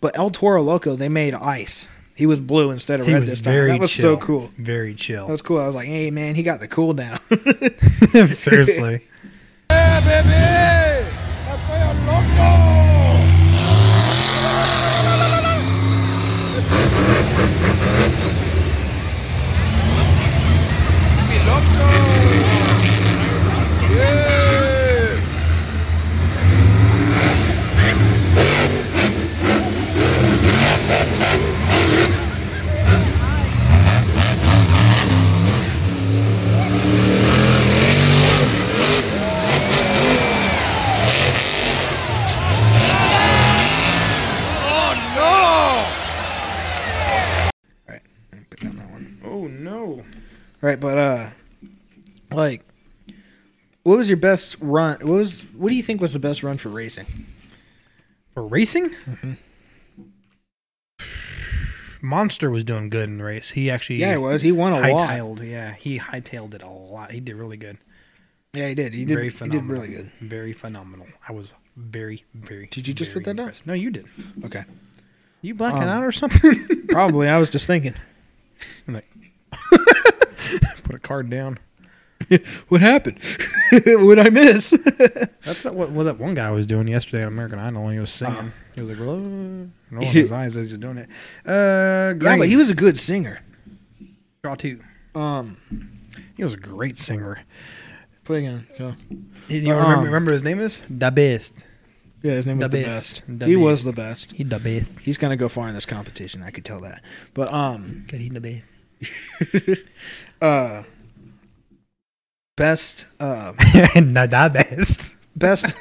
But 0.00 0.16
El 0.16 0.30
Toro 0.30 0.62
Loco, 0.62 0.96
they 0.96 1.10
made 1.10 1.34
ice. 1.34 1.86
He 2.16 2.24
was 2.26 2.40
blue 2.40 2.70
instead 2.70 3.00
of 3.00 3.06
He 3.06 3.12
red 3.12 3.22
this 3.22 3.40
time. 3.40 3.68
That 3.68 3.80
was 3.80 3.92
chill. 3.92 4.16
so 4.18 4.24
cool. 4.24 4.50
Very 4.56 4.94
chill. 4.94 5.26
That 5.26 5.32
was 5.32 5.42
cool. 5.42 5.58
I 5.58 5.66
was 5.66 5.74
like, 5.74 5.86
hey 5.88 6.10
man, 6.10 6.34
he 6.34 6.42
got 6.42 6.60
the 6.60 6.68
cool 6.68 6.94
down. 6.94 7.18
Seriously. 8.28 9.02
Yeah, 9.70 10.00
baby. 10.00 11.10
Estoy 11.48 11.80
loco. 12.06 12.50
Mi 21.28 21.38
loco. 21.48 21.88
Yes. 23.94 25.20
Oh 44.72 45.86
right, 47.88 48.00
put 48.50 48.60
down 48.60 48.76
that 48.76 48.90
one. 48.90 49.20
oh 49.24 49.46
no. 49.46 50.02
Right, 50.62 50.78
but 50.78 50.98
uh, 50.98 51.30
like, 52.30 52.64
what 53.82 53.96
was 53.96 54.08
your 54.08 54.18
best 54.18 54.56
run? 54.60 54.98
What 55.00 55.12
was? 55.14 55.42
What 55.56 55.70
do 55.70 55.74
you 55.74 55.82
think 55.82 56.00
was 56.00 56.12
the 56.12 56.18
best 56.18 56.42
run 56.42 56.58
for 56.58 56.68
racing? 56.68 57.06
For 58.34 58.42
racing? 58.46 58.90
Mm-hmm. 58.90 59.32
Monster 62.02 62.50
was 62.50 62.64
doing 62.64 62.88
good 62.88 63.08
in 63.08 63.18
the 63.18 63.24
race. 63.24 63.50
He 63.50 63.70
actually 63.70 63.96
Yeah, 63.96 64.12
he 64.12 64.18
was. 64.18 64.42
He 64.42 64.52
won 64.52 64.72
a 64.72 64.92
lot. 64.92 65.40
Yeah, 65.42 65.74
he 65.74 65.98
hightailed 65.98 66.54
it 66.54 66.62
a 66.62 66.68
lot. 66.68 67.10
He 67.12 67.20
did 67.20 67.36
really 67.36 67.58
good. 67.58 67.76
Yeah, 68.54 68.68
he 68.68 68.74
did. 68.74 68.94
He 68.94 69.04
did. 69.04 69.14
very 69.14 69.24
He 69.24 69.30
phenomenal. 69.30 69.62
did 69.62 69.70
really 69.72 69.88
good. 69.88 70.12
Very 70.20 70.52
phenomenal. 70.52 71.06
I 71.28 71.32
was 71.32 71.52
very, 71.76 72.24
very. 72.34 72.66
Did 72.66 72.88
you 72.88 72.94
just 72.94 73.12
put 73.12 73.24
that 73.24 73.36
down? 73.36 73.52
No, 73.66 73.74
you 73.74 73.90
did. 73.90 74.06
Okay, 74.44 74.64
You 75.42 75.54
blacking 75.54 75.82
Um, 75.84 75.88
out 75.88 76.04
or 76.04 76.10
something? 76.12 76.86
probably. 76.88 77.28
I 77.28 77.38
was 77.38 77.50
just 77.50 77.66
thinking. 77.66 77.94
I'm 78.88 78.94
like, 78.94 79.10
put 80.84 80.94
a 80.94 80.98
card 80.98 81.30
down. 81.30 81.58
What 82.68 82.80
happened? 82.80 83.18
what 83.86 84.18
I 84.20 84.28
miss? 84.30 84.70
That's 85.44 85.64
not 85.64 85.74
what, 85.74 85.90
what 85.90 86.04
that 86.04 86.18
one 86.18 86.34
guy 86.34 86.50
was 86.52 86.66
doing 86.66 86.86
yesterday 86.86 87.22
on 87.22 87.28
American 87.28 87.58
Idol 87.58 87.88
he 87.88 87.98
was 87.98 88.10
singing. 88.10 88.36
Uh-huh. 88.36 88.48
He 88.76 88.80
was 88.82 88.90
like, 88.90 89.00
rolling 89.00 89.72
his 89.90 90.30
eyes 90.30 90.56
as 90.56 90.70
he's 90.70 90.78
doing 90.78 90.98
it. 90.98 91.08
Uh, 91.44 92.14
yeah, 92.22 92.36
but 92.36 92.46
he 92.46 92.56
was 92.56 92.70
a 92.70 92.74
good 92.74 93.00
singer. 93.00 93.40
draw 94.44 94.54
two. 94.54 94.80
Um, 95.14 95.56
He 96.36 96.44
was 96.44 96.54
a 96.54 96.58
great 96.58 96.98
singer. 96.98 97.40
play 98.24 98.40
again. 98.40 98.66
Go. 98.78 98.92
You 99.48 99.72
Um, 99.72 99.78
remember, 99.82 100.04
remember 100.04 100.32
his 100.32 100.44
name 100.44 100.60
is 100.60 100.80
the 100.88 101.10
best. 101.10 101.64
Yeah, 102.22 102.32
his 102.32 102.46
name 102.46 102.58
was 102.58 102.68
The 102.68 102.76
the 102.76 102.84
best. 102.84 103.26
best. 103.26 103.38
The 103.40 103.46
he 103.46 103.56
was 103.56 103.82
the 103.84 103.92
best. 103.92 104.32
He 104.32 104.44
the 104.44 104.60
best. 104.60 105.00
He's 105.00 105.18
gonna 105.18 105.36
go 105.36 105.48
far 105.48 105.66
in 105.68 105.74
this 105.74 105.86
competition. 105.86 106.42
I 106.44 106.50
could 106.50 106.64
tell 106.64 106.80
that. 106.82 107.02
But 107.34 107.52
um, 107.52 108.04
He 108.12 108.28
the 108.28 108.40
best. 108.40 109.82
Uh, 110.40 110.82
best, 112.56 113.06
uh, 113.20 113.52
Not 113.96 114.30
the 114.30 114.50
best. 114.52 115.16
best, 115.36 115.76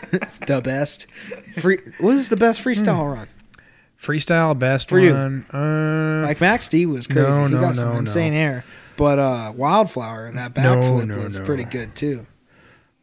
the 0.47 0.61
best. 0.63 1.09
Free. 1.11 1.77
What 1.99 2.13
was 2.13 2.29
the 2.29 2.37
best 2.37 2.63
freestyle 2.63 3.13
run? 3.13 3.27
Freestyle 4.01 4.57
best 4.57 4.87
For 4.89 4.99
you. 4.99 5.13
one. 5.13 5.45
Uh, 5.51 6.25
Like 6.25 6.39
Max 6.39 6.67
D 6.69 6.85
was 6.85 7.05
crazy. 7.07 7.29
No, 7.29 7.47
he 7.47 7.53
no, 7.53 7.61
got 7.61 7.75
some 7.75 7.89
no, 7.89 7.93
no. 7.95 7.99
insane 7.99 8.33
air. 8.33 8.63
But 8.95 9.19
uh, 9.19 9.51
Wildflower, 9.55 10.31
that 10.31 10.55
No, 10.55 10.75
backflip 10.77 11.07
no, 11.07 11.17
was 11.17 11.39
no. 11.39 11.45
pretty 11.45 11.65
good 11.65 11.95
too. 11.95 12.25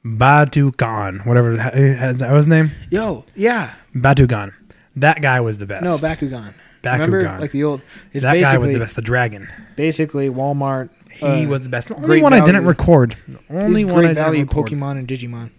Batu 0.05 0.73
Khan, 0.73 1.19
whatever. 1.25 1.53
Is 1.75 2.19
that 2.19 2.31
was 2.31 2.47
his 2.47 2.49
name? 2.49 2.71
Yo, 2.91 3.25
yeah. 3.35 3.75
Batu 3.95 4.27
Khan. 4.27 4.55
That 4.95 5.21
guy 5.21 5.41
was 5.41 5.59
the 5.59 5.67
best. 5.67 5.85
No, 5.85 5.97
Bakugan. 5.97 6.55
Bakugan. 6.83 6.93
Remember, 7.07 7.39
like 7.41 7.51
the 7.51 7.65
old. 7.65 7.83
It's 8.13 8.23
that 8.23 8.35
guy 8.35 8.57
was 8.57 8.69
basically 8.69 8.73
the 8.75 8.79
best. 8.79 8.97
The 8.97 9.03
dragon. 9.03 9.49
basically 9.75 10.31
Walmart. 10.31 10.89
He 11.19 11.47
uh, 11.47 11.49
was 11.49 11.63
the 11.63 11.69
best. 11.69 11.89
The 11.89 11.97
only 11.97 12.21
one 12.23 12.33
I 12.33 12.45
didn't 12.45 12.67
record. 12.67 13.17
The 13.29 13.39
only 13.51 13.85
one 13.85 13.95
great 13.97 14.11
I 14.11 14.15
value 14.15 14.43
record. 14.45 14.67
Pokemon 14.67 14.99
and 14.99 15.09
Digimon. 15.09 15.51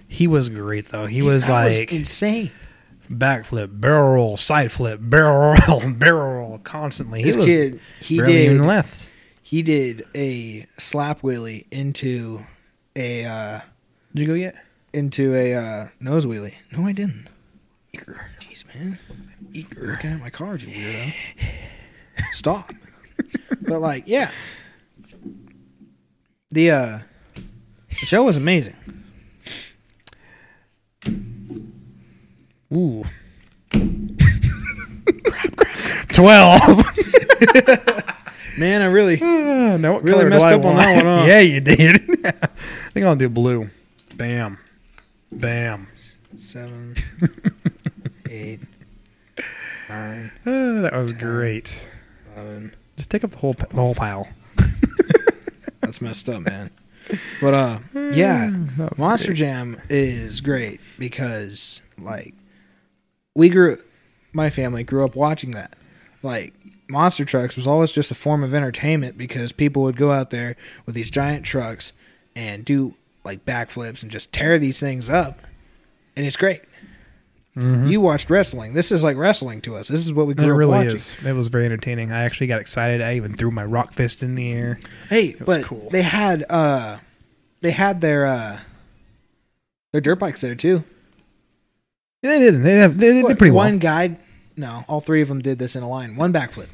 He 0.08 0.26
was 0.26 0.48
great 0.48 0.88
though. 0.88 1.06
He 1.06 1.22
was 1.22 1.46
That 1.46 1.66
like 1.66 1.92
insane. 1.92 2.50
backflip, 3.10 3.80
barrel 3.80 4.12
roll, 4.12 4.36
side 4.36 4.70
flip, 4.72 4.98
barrel 5.02 5.54
roll, 5.68 5.90
barrel 5.90 6.34
roll 6.40 6.58
constantly. 6.58 7.22
This 7.22 7.34
he 7.34 7.38
was 7.40 7.46
kid, 7.46 7.80
he 8.00 8.16
did 8.18 8.50
even 8.52 8.66
left. 8.66 9.08
he 9.42 9.62
did 9.62 10.04
a 10.14 10.66
slap 10.78 11.20
wheelie 11.22 11.66
into 11.70 12.40
a 12.96 13.24
uh, 13.24 13.60
Did 14.14 14.22
you 14.22 14.26
go 14.28 14.34
yet? 14.34 14.56
into 14.92 15.34
a 15.34 15.54
uh, 15.54 15.88
nose 16.00 16.26
wheelie. 16.26 16.54
No, 16.72 16.86
I 16.86 16.92
didn't. 16.92 17.28
Eager. 17.92 18.30
Jeez, 18.40 18.64
man. 18.74 18.98
Eager. 19.52 19.86
Looking 19.92 20.10
at 20.12 20.20
my 20.20 20.30
card, 20.30 20.62
you 20.62 20.68
weirdo. 20.68 21.14
Stop. 22.32 22.72
but 23.62 23.80
like, 23.80 24.04
yeah. 24.06 24.30
The 26.50 26.70
uh 26.70 26.98
the 27.88 28.06
show 28.06 28.24
was 28.24 28.36
amazing. 28.36 28.76
Ooh. 32.74 33.04
Twelve. 36.12 36.60
Man, 38.58 38.82
I 38.82 38.86
really 38.86 39.16
now 39.20 39.92
what 39.92 40.02
Really 40.02 40.12
color 40.18 40.24
do 40.24 40.30
messed 40.30 40.46
I 40.48 40.54
up 40.54 40.64
on 40.64 40.74
want? 40.74 40.86
that 40.86 40.96
one, 40.96 41.18
huh? 41.20 41.24
yeah, 41.28 41.40
you 41.40 41.60
did. 41.60 42.26
I 42.26 42.30
think 42.92 43.06
I'll 43.06 43.14
do 43.16 43.28
blue. 43.28 43.68
Bam. 44.16 44.58
Bam. 45.30 45.86
seven, 46.36 46.94
eight, 48.30 48.60
nine, 49.88 50.32
Ah, 50.40 50.80
that 50.82 50.92
was 50.94 51.12
great. 51.12 51.90
eleven. 52.34 52.74
Just 52.96 53.10
take 53.10 53.22
up 53.22 53.30
the 53.30 53.36
whole 53.38 53.52
the 53.52 53.66
whole 53.76 53.94
pile. 53.94 54.26
That's 55.88 56.02
messed 56.02 56.28
up, 56.28 56.42
man. 56.42 56.68
But 57.40 57.54
uh, 57.54 57.78
yeah, 58.12 58.50
Monster 58.98 59.28
great. 59.28 59.38
Jam 59.38 59.80
is 59.88 60.42
great 60.42 60.82
because 60.98 61.80
like 61.96 62.34
we 63.34 63.48
grew, 63.48 63.78
my 64.34 64.50
family 64.50 64.84
grew 64.84 65.02
up 65.02 65.16
watching 65.16 65.52
that. 65.52 65.78
Like 66.22 66.52
monster 66.90 67.24
trucks 67.24 67.56
was 67.56 67.66
always 67.66 67.90
just 67.90 68.10
a 68.10 68.14
form 68.14 68.44
of 68.44 68.52
entertainment 68.52 69.16
because 69.16 69.50
people 69.50 69.80
would 69.84 69.96
go 69.96 70.10
out 70.10 70.28
there 70.28 70.56
with 70.84 70.94
these 70.94 71.10
giant 71.10 71.46
trucks 71.46 71.94
and 72.36 72.66
do 72.66 72.92
like 73.24 73.46
backflips 73.46 74.02
and 74.02 74.12
just 74.12 74.30
tear 74.30 74.58
these 74.58 74.78
things 74.78 75.08
up, 75.08 75.40
and 76.18 76.26
it's 76.26 76.36
great. 76.36 76.60
Mhm. 77.58 77.88
You 77.90 78.00
watched 78.00 78.30
wrestling. 78.30 78.72
This 78.72 78.92
is 78.92 79.02
like 79.02 79.16
wrestling 79.16 79.60
to 79.62 79.74
us. 79.76 79.88
This 79.88 80.04
is 80.06 80.12
what 80.12 80.26
we 80.26 80.32
It 80.32 80.36
grew 80.38 80.52
up 80.52 80.58
really 80.58 80.70
watching. 80.72 80.94
is. 80.94 81.18
It 81.24 81.32
was 81.32 81.48
very 81.48 81.64
entertaining. 81.66 82.12
I 82.12 82.22
actually 82.22 82.46
got 82.46 82.60
excited. 82.60 83.02
I 83.02 83.14
even 83.16 83.34
threw 83.34 83.50
my 83.50 83.64
rock 83.64 83.92
fist 83.92 84.22
in 84.22 84.34
the 84.36 84.52
air. 84.52 84.78
Hey, 85.08 85.34
but 85.44 85.64
cool. 85.64 85.88
they 85.90 86.02
had 86.02 86.44
uh 86.48 86.98
they 87.60 87.72
had 87.72 88.00
their 88.00 88.26
uh 88.26 88.60
their 89.92 90.00
dirt 90.00 90.18
bikes 90.20 90.40
there 90.42 90.54
too. 90.54 90.84
Yeah, 92.22 92.30
they 92.30 92.38
did. 92.40 92.62
They 92.62 92.74
have, 92.74 92.98
they, 92.98 93.22
What, 93.22 93.28
did 93.30 93.38
pretty 93.38 93.50
well. 93.52 93.64
One 93.66 93.78
guy, 93.78 94.16
no, 94.56 94.84
all 94.88 95.00
three 95.00 95.22
of 95.22 95.28
them 95.28 95.40
did 95.40 95.58
this 95.58 95.74
in 95.76 95.82
a 95.82 95.88
line. 95.88 96.16
One 96.16 96.32
backflip. 96.32 96.66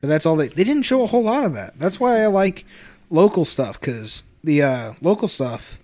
But 0.00 0.08
that's 0.08 0.24
all 0.26 0.36
they 0.36 0.48
they 0.48 0.64
didn't 0.64 0.82
show 0.84 1.02
a 1.02 1.06
whole 1.06 1.22
lot 1.22 1.44
of 1.44 1.54
that. 1.54 1.78
That's 1.78 1.98
why 2.00 2.22
I 2.22 2.26
like 2.26 2.64
local 3.10 3.44
stuff 3.44 3.80
cuz 3.80 4.22
the 4.42 4.62
uh 4.62 4.92
local 5.00 5.28
stuff 5.28 5.78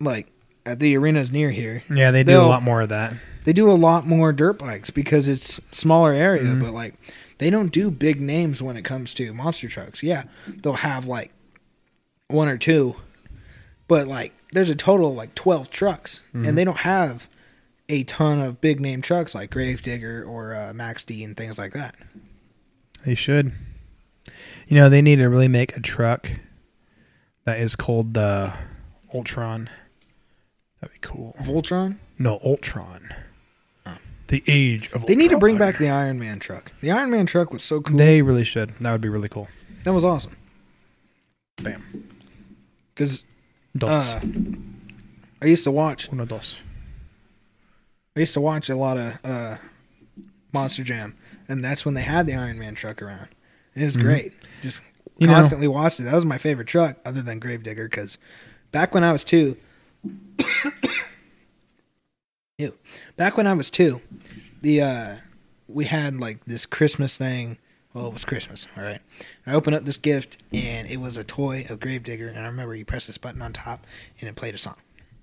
like 0.00 0.26
at 0.64 0.78
the 0.80 0.96
arenas 0.96 1.32
near 1.32 1.50
here, 1.50 1.82
Yeah, 1.92 2.10
they 2.10 2.22
do 2.24 2.40
a 2.40 2.42
lot 2.42 2.62
more 2.62 2.82
of 2.82 2.88
that. 2.90 3.14
they 3.44 3.52
do 3.52 3.70
a 3.70 3.72
lot 3.74 4.06
more 4.06 4.32
dirt 4.32 4.58
bikes 4.58 4.90
because 4.90 5.26
it's 5.28 5.60
smaller 5.76 6.12
area, 6.12 6.44
Mhm. 6.54 6.60
but 6.60 6.72
like 6.72 6.94
they 7.38 7.50
don't 7.50 7.72
do 7.72 7.90
big 7.90 8.20
names 8.20 8.62
when 8.62 8.76
it 8.76 8.82
comes 8.84 9.12
to 9.14 9.32
monster 9.34 9.68
trucks. 9.68 10.02
Yeah, 10.02 10.24
they'll 10.46 10.74
have 10.74 11.06
like 11.06 11.32
one 12.28 12.48
or 12.48 12.56
two, 12.56 12.96
but 13.88 14.06
like 14.06 14.32
there's 14.52 14.70
a 14.70 14.74
total 14.76 15.10
of 15.10 15.16
like 15.16 15.34
12 15.34 15.70
trucks 15.70 16.20
Mhm. 16.34 16.46
and 16.48 16.58
they 16.58 16.64
don't 16.64 16.78
have 16.78 17.28
a 17.88 18.04
ton 18.04 18.40
of 18.40 18.60
big 18.60 18.80
name 18.80 19.02
trucks 19.02 19.34
like 19.34 19.50
Gravedigger 19.50 20.22
or 20.24 20.54
uh, 20.54 20.72
Max 20.72 21.04
D 21.04 21.24
and 21.24 21.36
things 21.36 21.58
like 21.58 21.72
that. 21.72 21.94
They 23.04 23.14
should. 23.16 23.52
You 24.68 24.76
know, 24.76 24.88
they 24.88 25.02
need 25.02 25.16
to 25.16 25.26
really 25.28 25.48
make 25.48 25.76
a 25.76 25.80
truck 25.80 26.30
that 27.44 27.58
is 27.58 27.74
called 27.74 28.14
the 28.14 28.52
Ultron. 29.12 29.68
That'd 30.82 30.92
be 30.92 30.98
cool. 31.00 31.34
Voltron? 31.40 31.96
No, 32.18 32.38
Ultron. 32.44 33.14
Oh. 33.86 33.96
The 34.26 34.42
age 34.46 34.90
of 34.92 35.06
They 35.06 35.14
need 35.14 35.30
to 35.30 35.38
bring 35.38 35.56
back 35.56 35.78
the 35.78 35.88
Iron 35.88 36.18
Man 36.18 36.38
truck. 36.40 36.72
The 36.80 36.90
Iron 36.90 37.10
Man 37.10 37.24
truck 37.24 37.52
was 37.52 37.62
so 37.62 37.80
cool. 37.80 37.96
They 37.96 38.20
really 38.20 38.44
should. 38.44 38.74
That 38.80 38.92
would 38.92 39.00
be 39.00 39.08
really 39.08 39.28
cool. 39.30 39.48
that 39.84 39.92
was 39.94 40.04
awesome. 40.04 40.36
Bam. 41.62 42.08
Cuz 42.96 43.24
Dos. 43.76 44.16
uh, 44.16 44.20
I 45.40 45.46
used 45.46 45.64
to 45.64 45.70
watch 45.70 46.12
Uno, 46.12 46.24
dos. 46.24 46.60
I 48.16 48.20
used 48.20 48.34
to 48.34 48.40
watch 48.40 48.68
a 48.68 48.76
lot 48.76 48.98
of 48.98 49.18
uh, 49.24 49.56
Monster 50.52 50.84
Jam, 50.84 51.16
and 51.48 51.64
that's 51.64 51.84
when 51.84 51.94
they 51.94 52.02
had 52.02 52.26
the 52.26 52.34
Iron 52.34 52.58
Man 52.58 52.74
truck 52.74 53.00
around. 53.00 53.28
And 53.74 53.82
it 53.82 53.86
was 53.86 53.96
Mhm. 53.96 54.02
great. 54.02 54.32
Just 54.60 54.80
You 55.18 55.26
know- 55.28 55.34
constantly 55.34 55.68
watched 55.68 56.00
it. 56.00 56.04
That 56.04 56.14
was 56.14 56.26
my 56.26 56.38
favorite 56.38 56.66
truck, 56.68 56.98
other 57.06 57.22
than 57.22 57.38
Gravedigger, 57.38 57.88
because 57.88 58.18
back 58.72 58.92
when 58.92 59.02
I 59.04 59.12
was 59.12 59.24
two, 59.24 59.56
ew, 62.58 62.74
back 63.16 63.36
when 63.36 63.46
I 63.46 63.54
was 63.54 63.70
two, 63.70 64.00
the 64.60 64.82
uh, 64.82 65.14
we 65.68 65.86
had 65.86 66.18
like 66.18 66.44
this 66.44 66.66
Christmas 66.66 67.16
thing. 67.16 67.58
Well, 67.94 68.06
it 68.06 68.12
was 68.14 68.24
Christmas, 68.24 68.66
all 68.74 68.82
right. 68.82 69.00
I 69.46 69.52
opened 69.52 69.76
up 69.76 69.84
this 69.84 69.98
gift, 69.98 70.42
and 70.50 70.88
it 70.88 70.96
was 70.98 71.18
a 71.18 71.24
toy 71.24 71.64
of 71.68 71.78
Gravedigger, 71.78 72.28
and 72.28 72.38
I 72.38 72.46
remember 72.46 72.74
you 72.74 72.86
press 72.86 73.06
this 73.06 73.18
button 73.18 73.42
on 73.42 73.52
top, 73.52 73.86
and 74.18 74.30
it 74.30 74.34
played 74.34 74.54
a 74.54 74.58
song. 74.58 74.76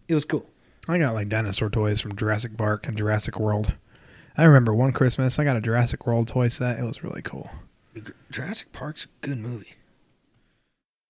It 0.08 0.13
was 0.13 0.24
cool. 0.24 0.46
I 0.88 1.00
got 1.00 1.15
like 1.15 1.30
dinosaur 1.30 1.70
toys 1.70 2.00
from 2.00 2.15
Jurassic 2.15 2.58
Park 2.58 2.88
and 2.88 2.96
Jurassic 2.96 3.39
World. 3.39 3.76
I 4.38 4.44
remember 4.44 4.74
one 4.74 4.92
Christmas 4.92 5.39
I 5.39 5.44
got 5.44 5.58
a 5.58 5.62
Jurassic 5.62 6.06
World 6.06 6.28
toy 6.28 6.48
set. 6.48 6.80
It 6.80 6.84
was 6.84 7.04
really 7.04 7.22
cool. 7.22 7.50
Jurassic 8.32 8.72
Park's 8.72 9.06
a 9.06 9.08
good 9.22 9.38
movie. 9.38 9.74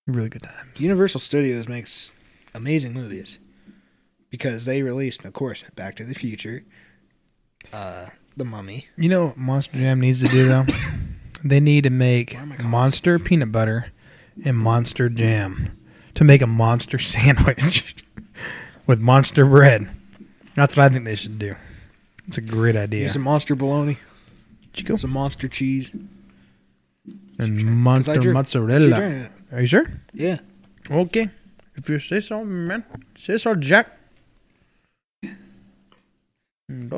Really 0.08 0.30
good 0.30 0.44
times. 0.44 0.82
Universal 0.82 1.20
Studios 1.20 1.68
makes 1.68 2.14
amazing 2.56 2.94
movies 2.94 3.38
because 4.30 4.66
they 4.66 4.82
released, 4.82 5.26
of 5.26 5.34
course, 5.34 5.64
Back 5.76 5.96
to 5.96 6.04
the 6.04 6.14
Future, 6.14 6.64
uh, 7.74 8.08
The 8.38 8.46
Mummy. 8.46 8.88
You 8.98 9.10
know 9.10 9.28
what 9.28 9.38
Monster 9.38 9.78
Jam 9.78 10.00
needs 10.02 10.22
to 10.24 10.30
do 10.30 10.48
though? 10.48 10.66
they 11.44 11.60
need 11.60 11.84
to 11.86 11.90
make 11.90 12.38
Monster 12.64 13.20
peanut 13.20 13.52
butter 13.52 13.92
and 14.46 14.58
Monster 14.58 15.10
jam 15.10 15.78
to 16.16 16.24
make 16.24 16.42
a 16.42 16.48
monster 16.48 16.98
sandwich 17.16 17.96
with 18.88 19.00
monster 19.00 19.46
bread. 19.46 19.90
That's 20.56 20.76
what 20.78 20.84
I 20.86 20.90
think 20.90 21.06
they 21.06 21.16
should 21.16 21.40
do. 21.40 21.56
It's 22.28 22.38
a 22.38 22.42
great 22.42 22.76
idea. 22.76 23.04
Use 23.04 23.14
some 23.14 23.22
monster 23.24 23.56
bologna, 23.56 23.98
Chico 24.74 24.96
some 24.96 25.12
monster 25.12 25.48
cheese. 25.48 25.92
and 27.38 27.64
monster 27.66 28.18
drew- 28.20 28.34
mozzarella. 28.34 29.30
Are 29.52 29.62
you 29.62 29.68
sure? 29.68 29.90
Yeah. 30.14 30.40
Okay. 30.92 31.30
If 31.76 31.90
you 31.90 32.00
say 32.00 32.20
so, 32.20 32.44
man. 32.44 32.84
Say 33.18 33.38
so, 33.38 33.56
Jack. 33.56 33.99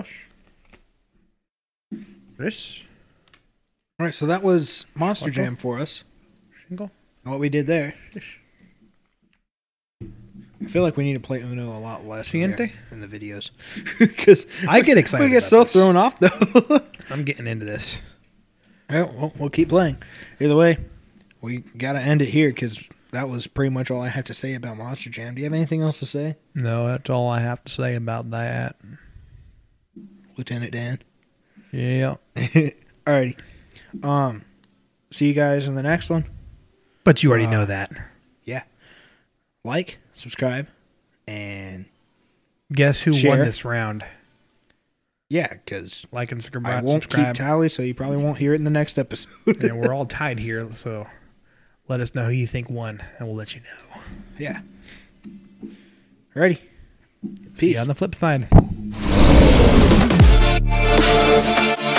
Dos. 0.02 0.10
Tres. 2.38 2.84
All 4.00 4.06
right, 4.06 4.16
so 4.16 4.26
that 4.26 4.42
was 4.44 4.86
Monster. 4.96 5.30
Jam 5.30 5.56
for 5.56 5.78
us. 5.78 6.04
And 6.70 6.90
What 7.24 7.40
we 7.40 7.50
did 7.50 7.68
there. 7.68 7.94
I 10.02 10.66
feel 10.66 10.84
like 10.84 10.96
we 10.96 11.04
need 11.04 11.14
to 11.14 11.20
play 11.20 11.42
Uno 11.42 11.70
a 11.76 11.80
lot 11.80 12.06
less 12.06 12.34
in, 12.34 12.52
the, 12.52 12.72
in 12.92 13.02
the 13.02 13.08
videos 13.08 13.50
because 14.00 14.46
I 14.68 14.82
get 14.82 14.98
excited. 14.98 15.26
we 15.26 15.32
get 15.32 15.44
so 15.44 15.64
this. 15.64 15.74
thrown 15.74 15.98
off 15.98 16.20
though. 16.20 16.80
I'm 17.10 17.24
getting 17.24 17.48
into 17.48 17.66
this. 17.66 18.02
All 18.90 19.02
right, 19.02 19.14
well, 19.14 19.34
we'll 19.38 19.50
keep 19.50 19.70
playing. 19.70 19.98
Either 20.40 20.56
way, 20.56 20.78
we 21.42 21.60
got 21.78 21.94
to 21.94 22.00
end 22.00 22.22
it 22.22 22.30
here 22.30 22.50
because 22.50 22.88
that 23.12 23.28
was 23.28 23.48
pretty 23.48 23.70
much 23.72 23.90
all 23.90 24.02
I 24.02 24.10
have 24.10 24.26
to 24.26 24.34
say 24.34 24.54
about 24.54 24.78
Monster 24.78 25.10
Jam. 25.10 25.34
Do 25.34 25.42
you 25.42 25.46
have 25.46 25.54
anything 25.54 25.82
else 25.82 26.00
to 26.00 26.06
say, 26.06 26.38
No, 26.54 26.88
that's 26.88 27.10
all 27.10 27.28
I 27.28 27.40
have 27.40 27.64
to 27.64 27.72
say 27.72 27.96
about 27.96 28.30
that. 28.32 28.76
Lieutenant 30.38 30.72
Dan? 30.72 31.00
Yeah. 31.72 32.15
Alrighty. 33.06 33.38
Um, 34.04 34.44
see 35.12 35.28
you 35.28 35.34
guys 35.34 35.67
in 35.67 35.76
the 35.76 35.84
next 35.84 36.10
one. 36.10 36.26
But 37.04 37.24
you 37.24 37.30
already 37.30 37.48
know 37.48 37.65
that. 37.65 37.91
Yeah. 38.46 38.63
Like, 39.63 40.00
subscribe, 40.15 40.67
and 41.28 41.86
Guess 42.72 43.02
who 43.02 43.13
share. 43.13 43.32
won 43.32 43.39
this 43.39 43.63
round? 43.65 44.04
yeah, 45.30 45.48
because 45.50 46.06
Like 46.12 46.32
and 46.32 46.41
subscribe. 46.44 46.65
I 46.65 46.82
won't 46.82 47.04
subscribe. 47.04 47.28
keep 47.28 47.46
tally, 47.46 47.70
so 47.70 47.82
you 47.84 47.94
probably 47.94 48.17
won't 48.17 48.38
hear 48.38 48.54
it 48.54 48.58
in 48.58 48.63
the 48.65 48.70
next 48.72 48.98
episode. 49.00 49.62
and 49.63 49.80
we're 49.80 49.94
all 49.94 50.06
tied 50.08 50.39
here, 50.39 50.70
so 50.72 51.08
let 51.88 52.00
us 52.02 52.13
know 52.15 52.26
who 52.26 52.32
you 52.32 52.48
think 52.48 52.70
won, 52.70 53.02
and 53.17 53.28
we'll 53.28 53.38
let 53.38 53.56
you 53.56 53.62
know. 53.62 54.02
yeah. 54.38 54.62
Alrighty. 56.36 56.60
See 57.56 57.67
you 57.67 57.74
Peace. 57.74 57.82
on 57.82 57.88
the 57.88 57.96
flip 57.96 58.15
side. 58.15 58.48
Música 61.12 61.91